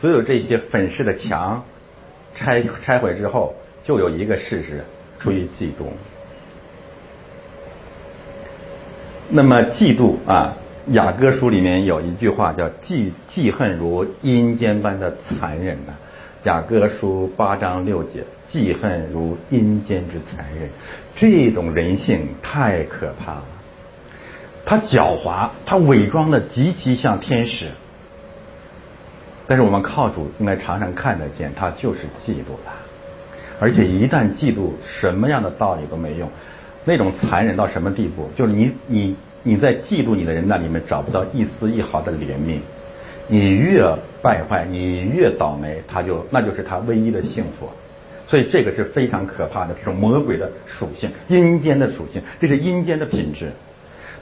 [0.01, 1.65] 所有这些粉饰的墙
[2.35, 4.85] 拆拆毁之后，就有一个事实：
[5.21, 5.87] 出于嫉妒。
[9.31, 10.57] 那么嫉妒啊，
[10.89, 15.95] 雅歌书里面有一句话叫“记记恨如阴间般的残忍”呐。
[16.45, 20.69] 雅歌书八章六节，记恨如阴间之残忍，
[21.17, 23.45] 这种人性太可怕了。
[24.67, 27.71] 他狡猾，他伪装的极其像天使。
[29.47, 32.73] 但是我们靠主应该常常看得见，他就是嫉妒的，
[33.61, 34.71] 而且一旦嫉妒，
[35.01, 36.29] 什么样的道理都没用。
[36.87, 38.31] 那种残忍到什么地步？
[38.37, 42.59] 就是你你你在嫉妒你的人那里面找不到一丝一毫的怜悯，
[43.29, 43.85] 你越
[44.23, 47.69] 败坏，你越倒霉，他就那就是他唯一的幸福。
[48.27, 53.53] 所以这个是非常可怕的，这种魔鬼的属性，阴间的属性，这是阴间的品质。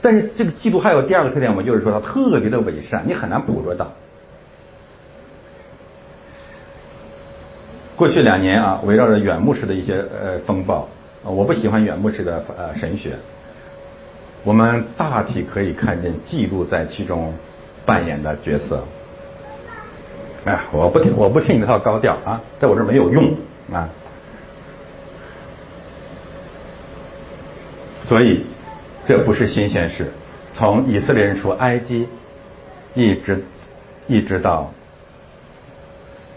[0.01, 3.93] 但是这个嫉妒还有第二个特点，我们就是说它特别的伪善，你很难捕捉到。
[8.03, 10.89] 过去两年啊，围绕着远牧师的一些呃风暴，
[11.23, 13.11] 我不喜欢远牧师的呃神学，
[14.43, 17.33] 我们大体可以看见嫉妒在其中
[17.85, 18.83] 扮演的角色。
[20.43, 23.37] 哎，我不听，我不听你那套高调啊，在我这没有用
[23.71, 23.87] 啊。
[28.03, 28.45] 所以
[29.05, 30.11] 这不是新鲜事，
[30.53, 32.09] 从以色列人出埃及，
[32.95, 33.45] 一直
[34.07, 34.73] 一直到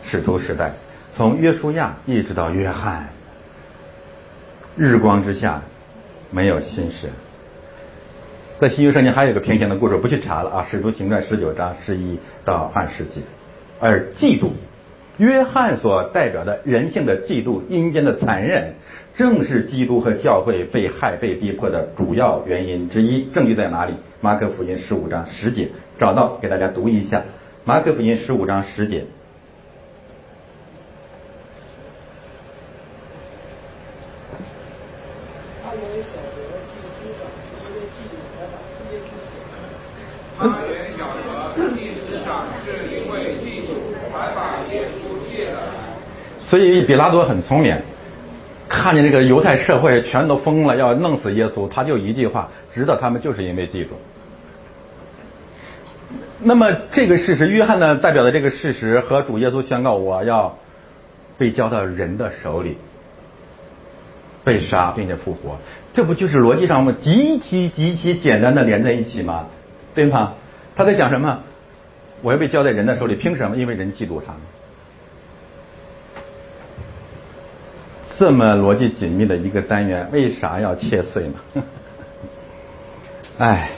[0.04, 0.70] 使徒时代。
[1.16, 3.08] 从约书亚一直到约翰，
[4.76, 5.62] 日光之下
[6.30, 7.08] 没有新事。
[8.60, 13.22] 在新约圣经还有一个平行的故事，不去查了啊，《使徒行传》十九章十一到二十节。
[13.80, 14.50] 而嫉妒，
[15.16, 18.74] 约翰所代表的人性的嫉妒、阴间的残忍，
[19.16, 23.24] 正是基督和教会被害、被逼迫的主要原因之一。
[23.32, 23.94] 证据在哪里？
[24.20, 27.22] 马可福音十五章十节，找到给大家读一下。
[27.64, 29.06] 马可福音十五章十节。
[35.58, 38.54] 他们也晓得祭司长是因为嫉妒才把
[38.92, 39.64] 耶稣写的。
[40.38, 43.72] 他也晓得祭司长是因为嫉妒
[44.12, 44.38] 才把
[44.70, 45.96] 耶稣借了来。
[46.56, 47.76] 所以比拉多很聪明，
[48.66, 53.88] 看见这个犹太社会全都疯了，要弄死耶稣，他就一句话，知道他们就是因为嫉妒。
[56.40, 60.56] 那么这个事实，约翰呢代表的这个事实和主耶稣宣告，我要
[61.36, 62.78] 被交到人的手里，
[64.42, 65.58] 被杀并且复活，
[65.92, 69.44] 这不就是逻辑上我们极其极其简单的连在一起吗？
[69.94, 70.32] 对吗？
[70.74, 71.40] 他在讲什么？
[72.22, 73.58] 我要被交在人的手里，凭什么？
[73.58, 74.32] 因为人嫉妒他
[78.18, 81.34] 这么逻辑紧密的一个单元，为啥要切碎呢？
[83.38, 83.72] 哎，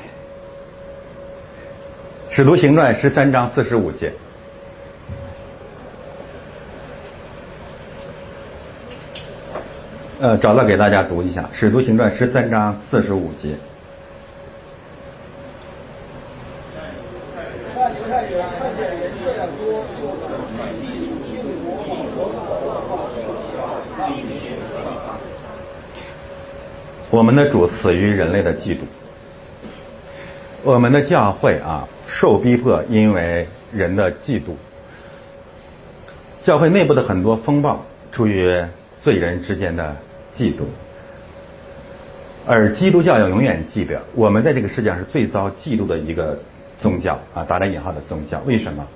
[2.35, 4.13] 《使徒行传》十三章四十五节，
[10.21, 13.57] 呃，找到给大家读一下，《使徒行传》十三章四十五节。
[17.75, 20.25] 那犹太人看见人这样多，就很
[20.79, 21.33] 嫉妒，并
[21.63, 23.61] 模仿我所问话说起来，
[24.09, 24.43] 并且
[27.11, 28.81] 我们的主死于人类的嫉妒，
[30.63, 34.57] 我们的教会啊受逼迫，因为人的嫉妒。
[36.45, 38.63] 教会内部的很多风暴，出于
[39.03, 39.97] 罪人之间的
[40.37, 40.65] 嫉妒。
[42.47, 46.39] 而基督教要永远记得，我们在这个世界上是最遭嫉妒的一个
[46.81, 48.41] 宗教啊，打着引号的宗教。
[48.45, 48.87] 为什么？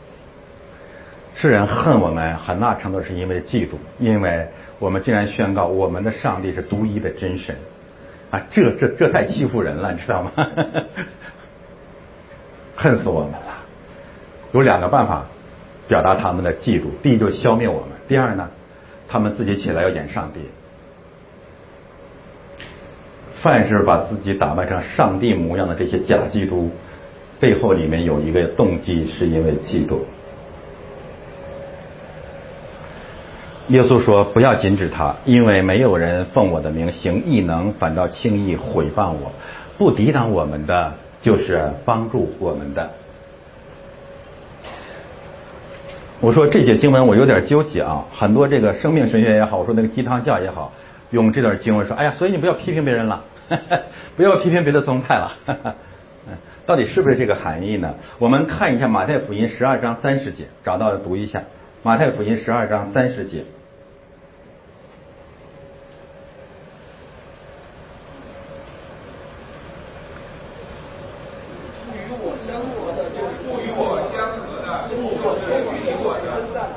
[1.34, 4.48] 世人恨我们很大程度是因为嫉妒，因为
[4.78, 7.56] 我们竟然宣告我们的上帝是独一的真神
[8.32, 8.40] 啊！
[8.50, 10.32] 这这这太欺负人了，你知道吗？
[12.74, 13.38] 恨死我们了。
[14.52, 15.26] 有两个办法
[15.86, 18.48] 表达他们的嫉妒：第一，就消灭我们；第二呢，
[19.06, 20.40] 他们自己起来要演上帝。
[23.42, 26.70] 凡是把自己打扮成上帝模样的这些假基督，
[27.38, 29.98] 背后里面有一个动机，是因为嫉妒。
[33.68, 39.32] 耶稣说：“不要禁止他，因为没有人奉我的名行异能，反倒轻易毁谤我。
[39.78, 42.90] 不抵挡我们的，就是帮助我们的。”
[46.20, 50.72] 我说这节经文我有点纠结啊，很多这个生命神学也好，我说那个鸡汤教也好，
[51.10, 53.22] 用这段经文说：“哎呀，所以你不要批评别人了，
[54.16, 55.32] 不要批评别的宗派了。
[56.66, 57.94] ”到底是不是这个含义呢？
[58.18, 61.42] 我们看一下马太福音十二章三十节，找到读一下。
[61.84, 63.38] 马太福音十二章三十节。
[71.90, 73.02] 与我相合的，
[73.42, 76.30] 不与我相合的，就是与我的；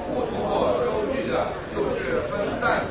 [0.10, 1.45] 不同我收据的，
[1.76, 2.82] 就是分散。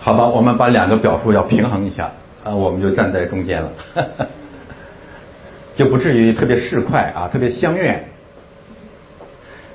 [0.00, 2.12] 好吧，我们把两个表述要平衡一下
[2.44, 3.72] 啊，我们就站在中间了，
[5.76, 8.04] 就不至于特别市侩啊，特别相怨。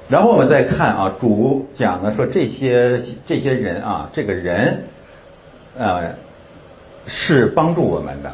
[0.10, 4.84] 然后我们再看啊，主讲的说这些这些人啊，这个人
[5.78, 6.14] 呃
[7.08, 8.32] 是帮助我们的。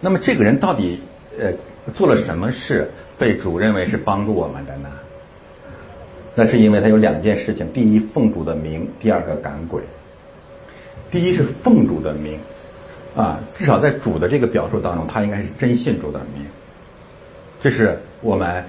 [0.00, 1.00] 那么这个人到底
[1.38, 1.52] 呃
[1.94, 4.90] 做了什么事被主认为是帮助我们的呢？
[6.34, 9.80] 那是因为他有两件事情：第一，奉主的名；第二个，赶鬼。
[11.12, 12.40] 第一是奉主的名
[13.14, 16.44] 啊，至少在主的这个表述当中，他应该是真信主的名。
[17.62, 18.64] 这是我们。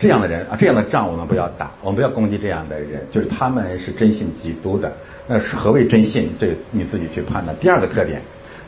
[0.00, 4.90] 这样的人啊，这样的仗我们不要打，我们不要攻击这样的人，就是他们是真信基督的。
[5.26, 6.30] 那是何谓真信？
[6.40, 7.54] 这你自己去判断。
[7.60, 8.22] 第二个特点，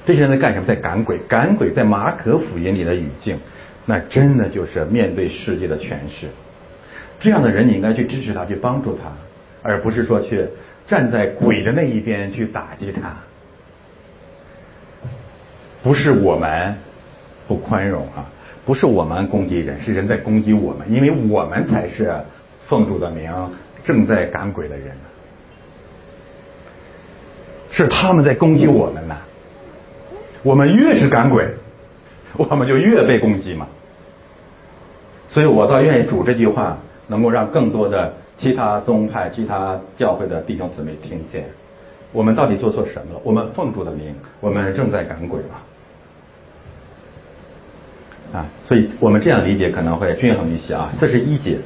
[0.05, 0.66] 这些人在干什么？
[0.66, 1.18] 在赶鬼。
[1.26, 3.39] 赶鬼在马可福音里的语境，
[3.87, 6.28] 那真的就是面对世界的诠释。
[7.18, 9.11] 这样的人，你应该去支持他，去帮助他，
[9.62, 10.47] 而不是说去
[10.87, 13.16] 站在鬼的那一边去打击他。
[15.83, 16.74] 不是我们
[17.49, 18.28] 不宽容啊。
[18.64, 22.12] 不是我们攻击人，是人在攻击我们，因为我们才是
[22.68, 23.30] 奉主的名
[23.84, 24.96] 正在赶鬼的人，
[27.70, 29.16] 是他们在攻击我们呢。
[30.44, 31.48] 我们越是赶鬼，
[32.36, 33.66] 我们就越被攻击嘛。
[35.28, 41.44] 所以我倒愿意主这句话能够让更多的其他宗派、其他教会的弟兄姊妹听见。
[42.12, 43.20] 我们到底做错什么了？
[43.24, 45.56] 我们奉主的名，我们正在赶鬼嘛。
[48.33, 50.91] 啊，所以我们这样理解可能会均衡一些啊。
[50.99, 51.59] 四十一节，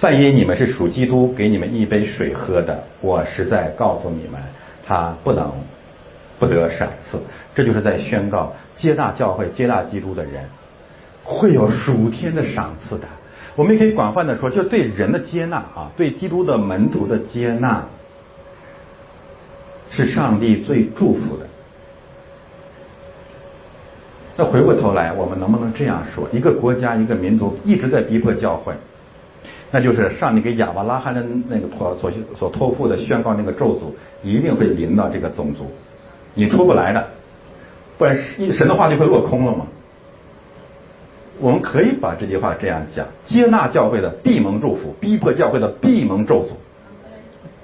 [0.00, 4.40] 范因你们是属基督，给你们一杯水喝的，我实在告诉你们，
[4.86, 5.52] 他不能
[6.38, 7.18] 不得赏赐。
[7.54, 10.44] 这就是在宣告接纳教会、接纳基督的人
[11.24, 13.06] 会有属天的赏赐的。
[13.56, 17.84] 我们也可以广泛的说，就对人的接纳啊，对基督的门徒的接纳，
[19.90, 21.47] 是上帝最祝福的。
[24.40, 28.72] 那回过头来，我们能不能这样说：一个国家、一个民族一直在逼迫教会，
[29.72, 33.90] 那就是上帝给亚伯拉罕的那个托所所托付的宣告那个咒诅，
[34.22, 35.66] 一定会临到这个种族，
[36.34, 37.04] 你出不来的，
[37.98, 38.16] 不然
[38.52, 39.66] 神的话就会落空了吗？
[41.40, 46.50] 我们可以把这句话这样讲：接纳教会的闭蒙祝福，逼迫教会的闭蒙咒诅。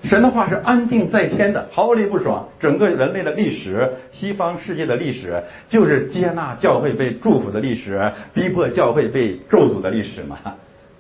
[0.05, 2.47] 神的话是安定在天的，毫厘不爽。
[2.61, 10.39] 整个人类的历史，西方世界的历史，就是接纳教会被祝福的历史，逼迫教会被咒诅的历史嘛。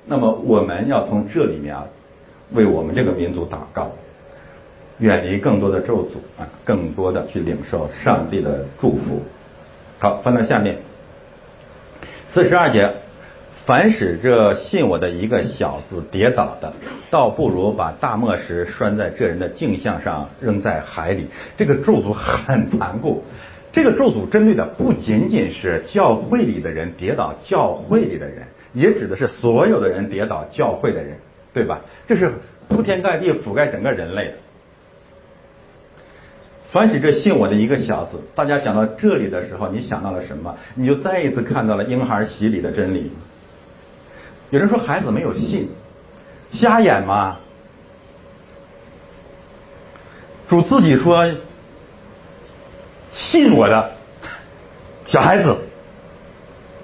[0.06, 1.84] 那么我们要从这里面啊，
[2.52, 3.92] 为我们这个民族祷告，
[4.98, 9.22] 远离更多的咒诅啊，更多的去领受上帝的祝福。
[9.98, 10.78] 好，翻到下面，
[12.32, 12.90] 四十二节。
[13.66, 16.72] 凡使这信我的一个小子跌倒的，
[17.10, 21.28] 倒不如把大磨石拴在这人的镜像上，扔在海里。
[21.56, 23.24] 这个咒诅很残酷。
[23.72, 28.42] 这个咒诅针对的不仅仅是教会里的人跌倒，教会里的人，
[28.74, 31.16] 也指的是所有的人跌倒，教会的人，
[31.54, 31.80] 对吧？
[32.06, 32.34] 这是
[32.68, 34.34] 铺天盖地覆盖整个人类的。
[36.70, 40.54] 凡使这信我的一个小子，大家想到这里的时候，你想到了什么？
[40.74, 43.10] 你就再一次看到了婴孩洗礼的真理。
[44.50, 45.68] 有人说孩子没有信，
[46.52, 47.38] 瞎眼吗？
[50.48, 51.32] 主自己说
[53.12, 53.92] 信我的
[55.06, 55.56] 小孩子，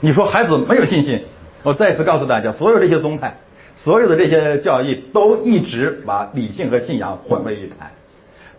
[0.00, 1.24] 你说孩子没有信心？
[1.62, 3.36] 我再次告诉大家，所有这些宗派，
[3.76, 7.90] 所有的这些教义都一直把理性和信仰混为一谈。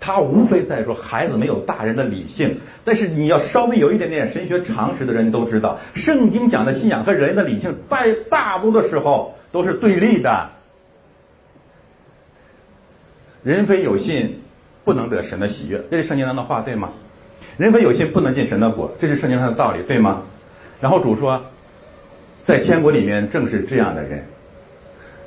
[0.01, 10.49] 他无非在说孩子没有大人的理性，但是你要稍微有一点点神学常识的人都知道，圣经讲的信仰和人的理性在大多的时候都是对立的。
[13.43, 14.39] 人非有信，
[14.83, 16.89] 不能得神的喜悦，这是圣经上的话，对吗？
[17.57, 20.23] 人非有信，不能进神的国，这是圣经上的道理，对吗？
[20.79, 21.43] 然后主说，
[22.47, 24.25] 在天国里面正是这样的人。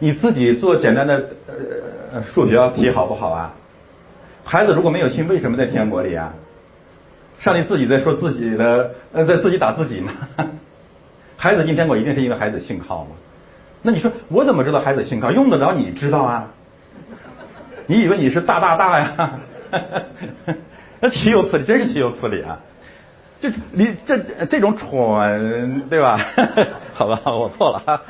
[0.00, 1.30] 你自己做简单的
[2.12, 3.54] 呃数学题好不好啊？
[4.44, 6.32] 孩子如果没有信，为什么在天国里啊？
[7.40, 10.12] 上帝自己在说自己的，呃，在自己打自己呢？
[11.36, 13.10] 孩子进天国一定是因为孩子信靠吗？
[13.82, 15.30] 那你说我怎么知道孩子信靠？
[15.30, 16.50] 用得着你知道啊？
[17.86, 19.32] 你以为你是大大大呀？
[21.00, 21.64] 那岂有此理！
[21.64, 22.58] 真是岂有此理啊！
[23.40, 24.16] 就你这
[24.46, 26.18] 这种蠢，对吧？
[26.94, 28.02] 好吧，我错了。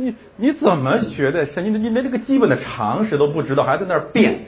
[0.00, 1.44] 你你怎么学的？
[1.44, 4.46] 神，你你连这个基本的常识都不知道，还在那儿辩？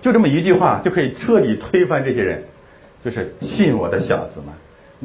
[0.00, 2.42] 就这么一句话就可以彻底推翻这些人，
[3.04, 4.52] 就是信我的小子们。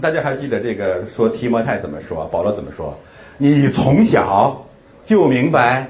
[0.02, 2.26] 大家还记得这个说提摩太怎么说？
[2.32, 2.98] 保罗怎么说？
[3.38, 4.66] 你从小
[5.06, 5.88] 就明白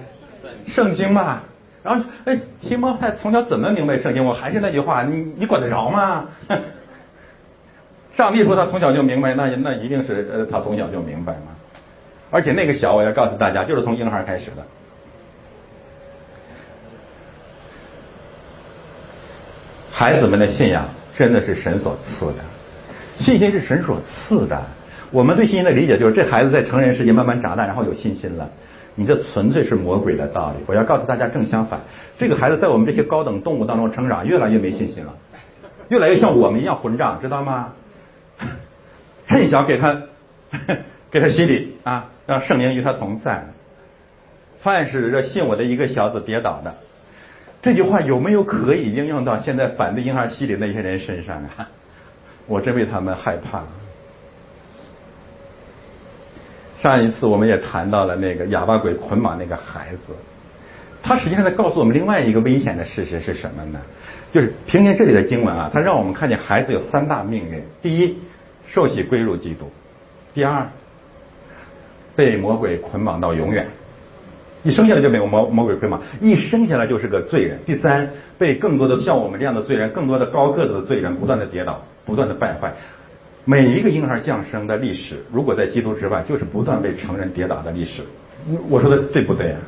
[0.68, 1.44] 圣经吗？
[1.84, 4.26] 然后哎，提摩太从小怎么明白圣经？
[4.26, 6.26] 我还是那句话，你你管得着吗？
[8.20, 11.56] 上帝说他从小就明白，那那一定是呃他从小就明白嘛。
[12.30, 14.64] 而且那个小，我要告诉大家，就是从婴孩开始的。
[19.90, 22.44] 孩子们的信仰真的是神所赐的，
[23.24, 24.64] 信心是神所赐的。
[25.12, 28.50] 我们对信心的理解就是，这孩子在成人世界慢慢长大，然后有信心了。
[28.96, 30.58] 你这纯粹是魔鬼的道理。
[30.68, 31.80] 我要告诉大家，正相反，
[32.18, 35.14] 这个孩子在我们这些高等动物当中成长，越来越没信心了，
[35.88, 37.70] 越来越像我们一样混账，知道吗？
[39.30, 40.02] 趁小给他，
[41.12, 43.46] 给他洗礼啊，让圣灵与他同在。
[44.62, 46.74] 凡是这信我的一个小子跌倒的，
[47.62, 51.70] 这句话有没有可以应用到现在反对婴儿洗礼那些人身上啊？
[52.48, 53.62] 我真为他们害怕。
[56.82, 60.16] 上一次我们也谈到了那个哑巴鬼捆绑那个孩子，
[61.04, 63.80] 他实际上在告诉我们另外一个危险的事实是什么呢？
[64.34, 68.18] 就是凭借这里的经文啊，他让我们看见孩子有三大命运：第一。
[68.72, 69.70] 受洗归入基督，
[70.34, 70.68] 第二，
[72.16, 73.68] 被魔鬼捆绑到永远，
[74.64, 77.60] 一生下来就被魔魔鬼捆绑，一生下来就是个罪人。
[77.66, 82.74] 第三，被更多的像我们这样的罪人，更多的高个子的罪人不断的跌倒，不断的败坏。
[83.46, 88.04] 每一个婴儿降生的历史，如果在基督之外，就是不断被成人跌倒的历史。
[88.70, 89.60] 我说的对不对啊？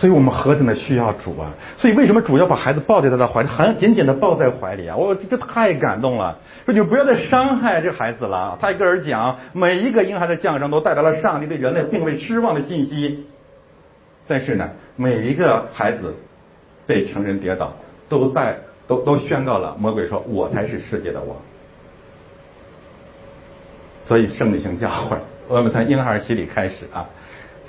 [0.00, 1.52] 所以我们何等的需要主啊！
[1.76, 4.96] 所以为什么主要把孩子抱在他的怀里，很紧紧的抱在怀里啊？
[4.96, 6.38] 我这这太感动了！
[6.64, 8.56] 说你不要再伤害这孩子了。
[8.58, 13.26] 泰戈尔讲，每一个婴孩的降生都代表了上帝对人类并未失望的信息。
[14.26, 16.14] 但是呢，每一个孩子
[16.86, 17.74] 被成人跌倒，
[18.08, 21.36] 都在都都宣告了魔鬼说：“我才是世界的王。”
[24.08, 27.06] 所以圣理性教会，我们从婴孩洗礼开始啊。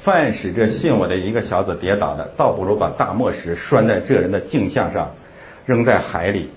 [0.04, 5.12] 凡使这信我的一个小子跌倒的，倒不如把大磨石拴在这人的镜像上，
[5.66, 6.50] 扔在海里。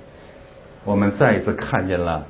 [0.84, 2.26] 我们再一次看见了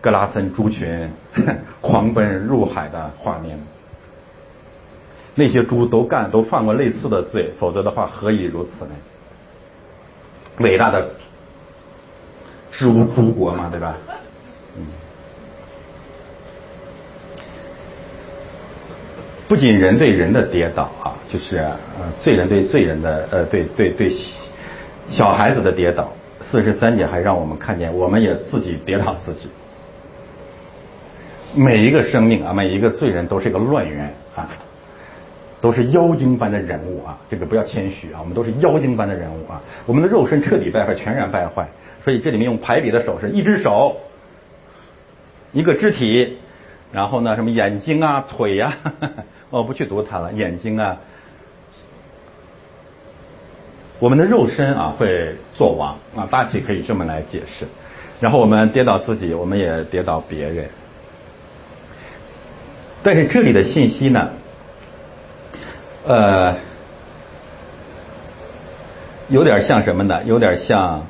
[0.00, 1.10] 格拉森猪群
[1.80, 3.58] 狂奔入海的画面。
[5.34, 8.90] 那些猪都干都犯过类似的罪，否则的话何以如此呢？
[10.58, 11.10] 伟大的
[12.72, 13.96] 猪猪国嘛，对吧？
[14.76, 14.86] 嗯。
[19.48, 21.74] 不仅人对人的跌倒啊，就是呃
[22.20, 24.12] 罪人对罪人的呃对对对
[25.08, 26.12] 小孩子的跌倒。
[26.50, 29.50] 四十三节还让我们看见，我们也自己跌倒自己。
[31.54, 34.48] 每一个生命啊，每一个罪人都是一个乱源啊，
[35.60, 37.18] 都是妖精般的人物啊。
[37.30, 39.60] 这个不要谦虚啊，我们都是妖精般的人物啊。
[39.84, 41.68] 我们的肉身彻底败坏，全然败坏。
[42.02, 43.96] 所以这里面用排比的手势，一只手，
[45.52, 46.38] 一个肢体，
[46.92, 48.74] 然后呢，什么眼睛啊，腿呀。
[49.50, 50.96] 我不去读它了，眼睛啊，
[53.98, 57.66] 我们的肉身啊会作王啊，大体可以这么来解释。
[58.20, 60.68] 然后我们跌倒自己，我们也跌倒别人。
[63.02, 64.30] 但是这里的信息呢，
[66.04, 66.56] 呃，
[69.28, 70.22] 有点像什么呢？
[70.24, 71.06] 有点像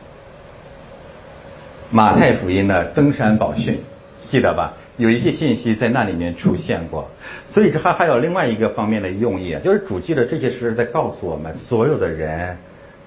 [1.90, 3.82] 马太福音的登山宝训，
[4.30, 4.74] 记得吧？
[4.98, 7.08] 有一些信息在那里面出现过，
[7.48, 12.56] 所以这还还有另外一个方面的用意，就是主记的这些事在告诉我们，所有的人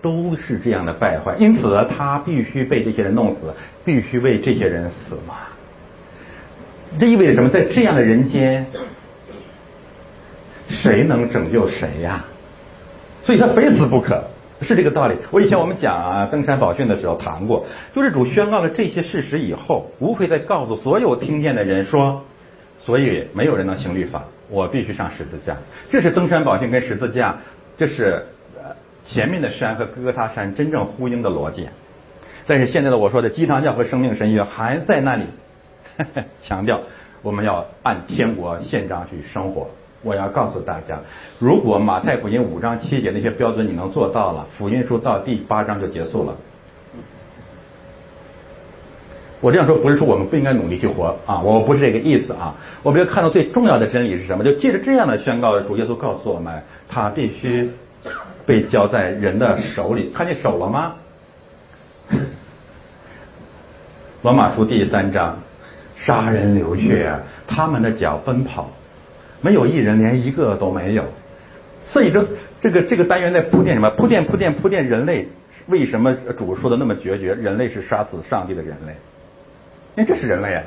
[0.02, 3.54] 都是这样的败坏，因此他必须被这些人弄死，
[3.86, 5.36] 必须为这些人死嘛。
[6.98, 7.50] 这意味着什么？
[7.50, 8.66] 在这样的人间，
[10.70, 12.26] 谁能拯救谁呀？
[13.24, 14.31] 所以他非死不可，
[14.62, 15.16] 是这个道理。
[15.32, 17.66] 我以前我们讲啊登山宝训的时候谈过，
[17.96, 22.24] 就是主宣告了这些事实以后，无非在告诉所有听见的人说，
[22.80, 25.58] 所以没有人能行律法，我必须上十字架。
[25.90, 27.38] 这是登山宝训跟十字架，
[27.78, 28.28] 这是
[29.06, 31.68] 前面的山和哥哥他山真正呼应的逻辑。
[32.48, 35.26] 但是现在的我说的鸡汤教和生命神学还在那里
[36.44, 36.82] 强调，
[37.22, 39.70] 我们要按天国宪章去生活。
[40.04, 41.00] 我要告诉大家，
[41.40, 46.36] 如果马太福音五章七节那些标准你能做到了，福音书到第八章就结束了。
[49.40, 52.56] 我这样说不是说我们不应该努力去活啊，我不是这个意思啊。
[52.84, 54.44] 我们要看到最重要的真理是什么？
[54.44, 57.72] 就借着这样的宣告，主耶稣告诉我们，他必须
[58.46, 60.12] 被交在人的手里。
[60.16, 60.94] 看见手了吗？
[64.22, 65.40] 罗马书第三章，
[65.96, 67.12] 杀人流血，
[67.48, 68.70] 他们的脚奔跑，
[69.42, 71.06] 没有一人，连一个都没有。
[71.84, 72.26] 所以这
[72.62, 73.90] 这个这个单元在铺垫什么？
[73.92, 75.28] 铺垫铺垫铺垫人类
[75.68, 77.34] 为什么主说的那么决绝？
[77.34, 78.94] 人类是杀死上帝的人类，
[79.96, 80.64] 因为这是人类啊，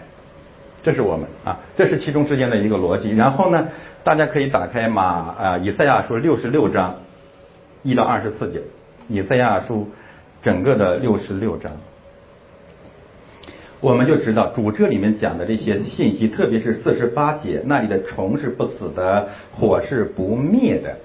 [0.82, 3.14] 这是我们啊，这是其中之间的一个逻辑。
[3.14, 3.68] 然后呢，
[4.02, 6.96] 大家可以打开马啊以赛亚书六十六章
[7.82, 8.60] 一到二十四节，
[9.08, 9.88] 以赛亚书
[10.42, 11.72] 整个的六十六章。
[13.84, 20.96] 我们就知道主这里面讲的这些信息，特别是四十八节那里的虫是不死的，火是不灭的，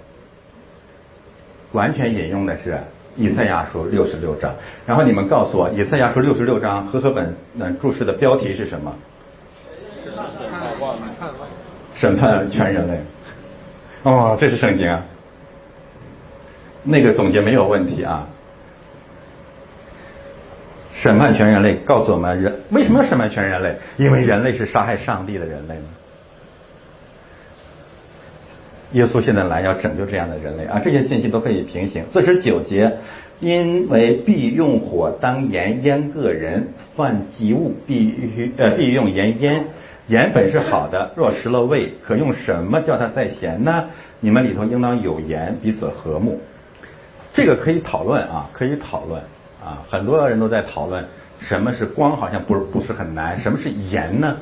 [1.74, 2.80] 完全引用的是
[3.18, 4.56] 以赛亚书六十六章。
[4.86, 8.96] 然后你们告诉我，以赛亚书六十六章和合本嗯注释的标题是什么？
[11.96, 12.98] 审判全人类。
[14.04, 15.04] 哦，这是圣经啊。
[16.84, 18.26] 那个总结没有问题啊。
[21.02, 23.76] 审判全人类，告诉我们人为什么要审判全人类？
[23.98, 25.76] 因为人类是杀害上帝的人类
[28.92, 30.82] 耶稣现在来要拯救这样的人类啊！
[30.84, 32.04] 这些信息都可以平行。
[32.12, 32.98] 四十九节，
[33.40, 39.66] 因为必用火当盐腌个人，犯及物必须呃必用盐腌。
[40.08, 43.86] 盐本是好的，若失了味，可用什么叫它再咸呢？
[44.20, 46.42] 你们里头应当有盐，彼此和睦。
[47.32, 49.22] 这个可以讨论啊，可以讨论。
[49.64, 51.06] 啊，很多人都在讨论
[51.41, 53.40] 什么是光，好像不是不是很难。
[53.40, 54.38] 什么是盐呢？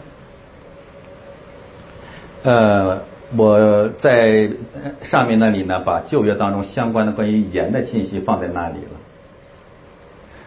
[2.43, 3.01] 呃，
[3.35, 4.49] 我在
[5.01, 8.91] 上面那里呢，把旧约当中相关的关于盐的信息放在那里了。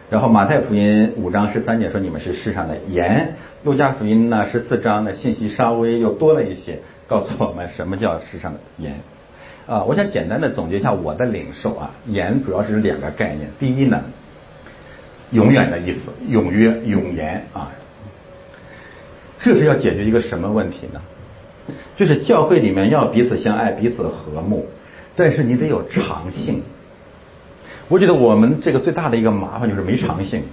[0.09, 9.01] 然后马太福音五章十三节说你们是世上的盐，路加福音呢十四章的信息稍微又多了一些，告诉我们什么叫世上的盐。
[9.67, 14.01] 啊，我想简单的总结一下我的领受啊，盐主要是两个概念，第一呢。
[15.31, 15.99] 永远的意思，
[16.29, 17.71] 永约、永言啊，
[19.39, 21.01] 这是要解决一个什么问题呢？
[21.95, 24.67] 就是教会里面要彼此相爱、彼此和睦，
[25.15, 26.61] 但是你得有长性。
[27.87, 30.43] 我觉得我们这个最大的一个麻烦就是没长性。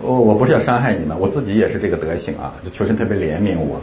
[0.00, 3.80] 我我不是要伤害你们，我自己也是这个德行啊，就求神特别怜悯我。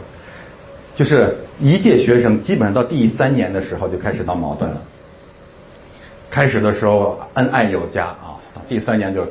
[0.96, 4.80] 就是一届学生基本上到第三年的时候就开始闹矛盾了，
[6.34, 8.34] 开始的时候恩爱有加啊。
[8.68, 9.24] 第三年就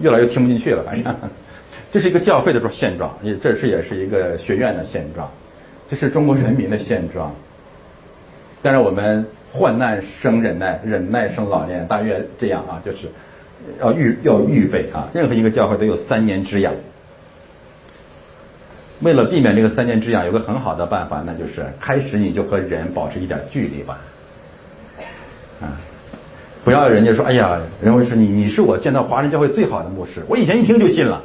[0.00, 1.12] 越来越听不进去了，反正
[1.90, 5.28] 这是一个教会的现状，也这是也是一个学院的现状，
[5.90, 7.34] 这是中国人民的现状。
[8.62, 13.08] 但是我们患难生忍耐，忍耐生老练，大约这样啊，就是
[13.80, 16.72] 要预要预备啊，任何一个教会都有三年之痒。
[19.00, 23.98] 为了避免这个三年之痒，有个很好的办法，那就是开始你就和人保持一点距离吧，
[25.62, 25.80] 啊。
[26.68, 30.22] 不要人家说，哎呀，人为是你，你是我见到华人教会最好的牧师。
[30.28, 31.22] 我以前一听就信了，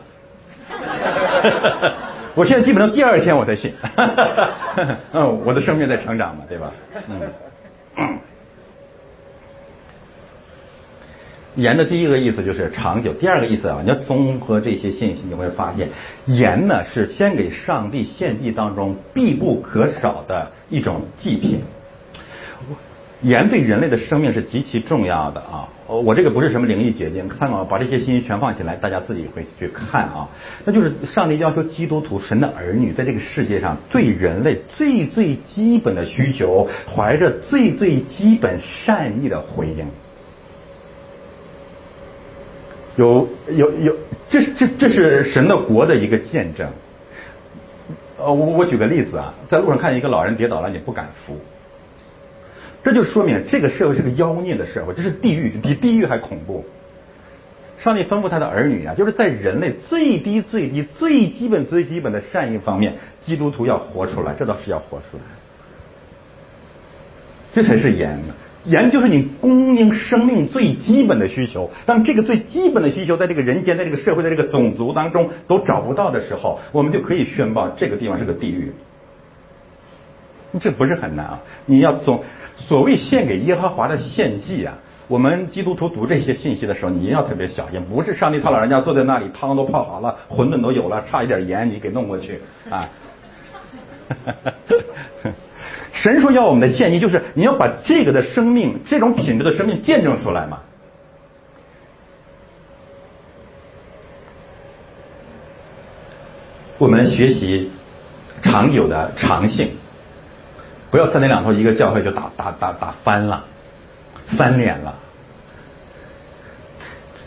[2.33, 3.73] 我现在基本上第二天我才信。
[5.11, 6.71] 嗯，我的生命在成长嘛，对吧？
[7.97, 8.17] 嗯。
[11.55, 15.89] 盐的第一个意思就是长久，第二个意思啊，你要综合这些信息，你会发现，
[16.25, 21.59] 盐呢是先给上帝献祭当中必不可少的一种祭品。
[23.23, 25.67] 盐对人类的生命是极其重要的啊！
[25.87, 30.27] 我这个不是什么灵异结晶，看到把这些信息全放起来，大家自己会去看啊。
[30.65, 39.85] 那就是上帝要求基督徒、神的儿女，在这个世界上对人类最最基本的需求，怀着最最基本善意的回应。
[42.97, 43.95] 有有有，
[44.29, 46.67] 这这这是神的国的一个见证。
[48.19, 51.37] 呃，我我举个例子啊，在路上看见一个老人跌倒了，你不敢扶。
[52.83, 56.65] 这就说明这个社会是个妖孽的社会，这是地狱，比地狱还恐怖。
[57.79, 65.23] 上帝吩咐他的儿女啊，就是在人类最低最低最基本最基本的善意方面，基督徒要活出来，这倒是要活出来。
[67.53, 68.33] 这才是盐呢，
[68.63, 71.69] 盐就是你供应生命最基本的需求。
[71.85, 78.71] 当这个最基本的需求在这个人间，在这个社会，在这个种族当中都找不到的时候，我们就可以宣报这个地方是个地狱。
[80.61, 81.39] 这不是很难啊！
[81.65, 82.23] 你要总
[82.55, 84.77] 所谓献给耶和华的献祭啊，
[85.07, 92.39] 我们基督徒读这些信息的时候，你要特别小心，不是上帝他老人家坐在那里，汤都泡好了，馄饨都有了，差一点盐你给弄过去
[92.69, 92.87] 啊。
[95.91, 100.61] 神说要我们的献祭，就是你要把这个的生命，这种品质的生命见证出来嘛。
[106.77, 107.71] 我们学习
[108.43, 109.71] 长久的长性。
[110.93, 113.45] 不要三天两头一个教会就打打打打翻了，
[114.37, 114.93] 翻脸了。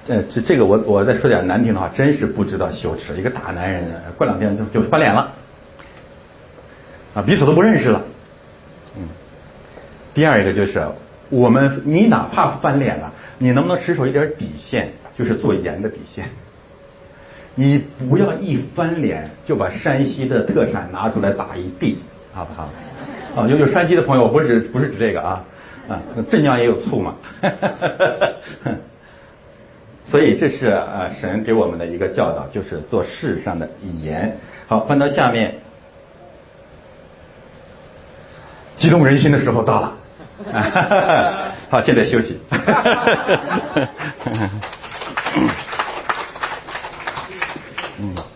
[0.06, 3.16] 呃，这这个我我再说点难听的话，真是不知道羞耻。
[3.16, 3.84] 一个大男人
[4.16, 5.32] 过两天就就翻脸了，
[7.14, 8.02] 啊，彼此都不认识了。
[8.96, 9.08] 嗯。
[10.14, 10.86] 第二一个就是
[11.28, 14.90] 我们，你哪怕翻脸了，你能不能持守一点底线？
[15.18, 16.28] 就是做盐的底线。
[17.56, 17.78] 你
[18.08, 21.98] 不要一翻脸就把山西的特产拿出来打一地，
[22.32, 22.68] 好不好？
[23.36, 25.44] 啊，有有山西的朋友，不是不是指这个啊，
[25.88, 26.00] 啊，
[26.30, 27.14] 镇江也有醋嘛，
[30.04, 33.68] 所以这是呃神给我们的一个教导，就是做事上的
[34.02, 34.38] 盐。
[34.66, 35.56] 好，翻到下面，
[38.78, 39.92] 激动人心的时候到了，
[41.68, 42.40] 好，现在休息。
[48.00, 48.14] 嗯。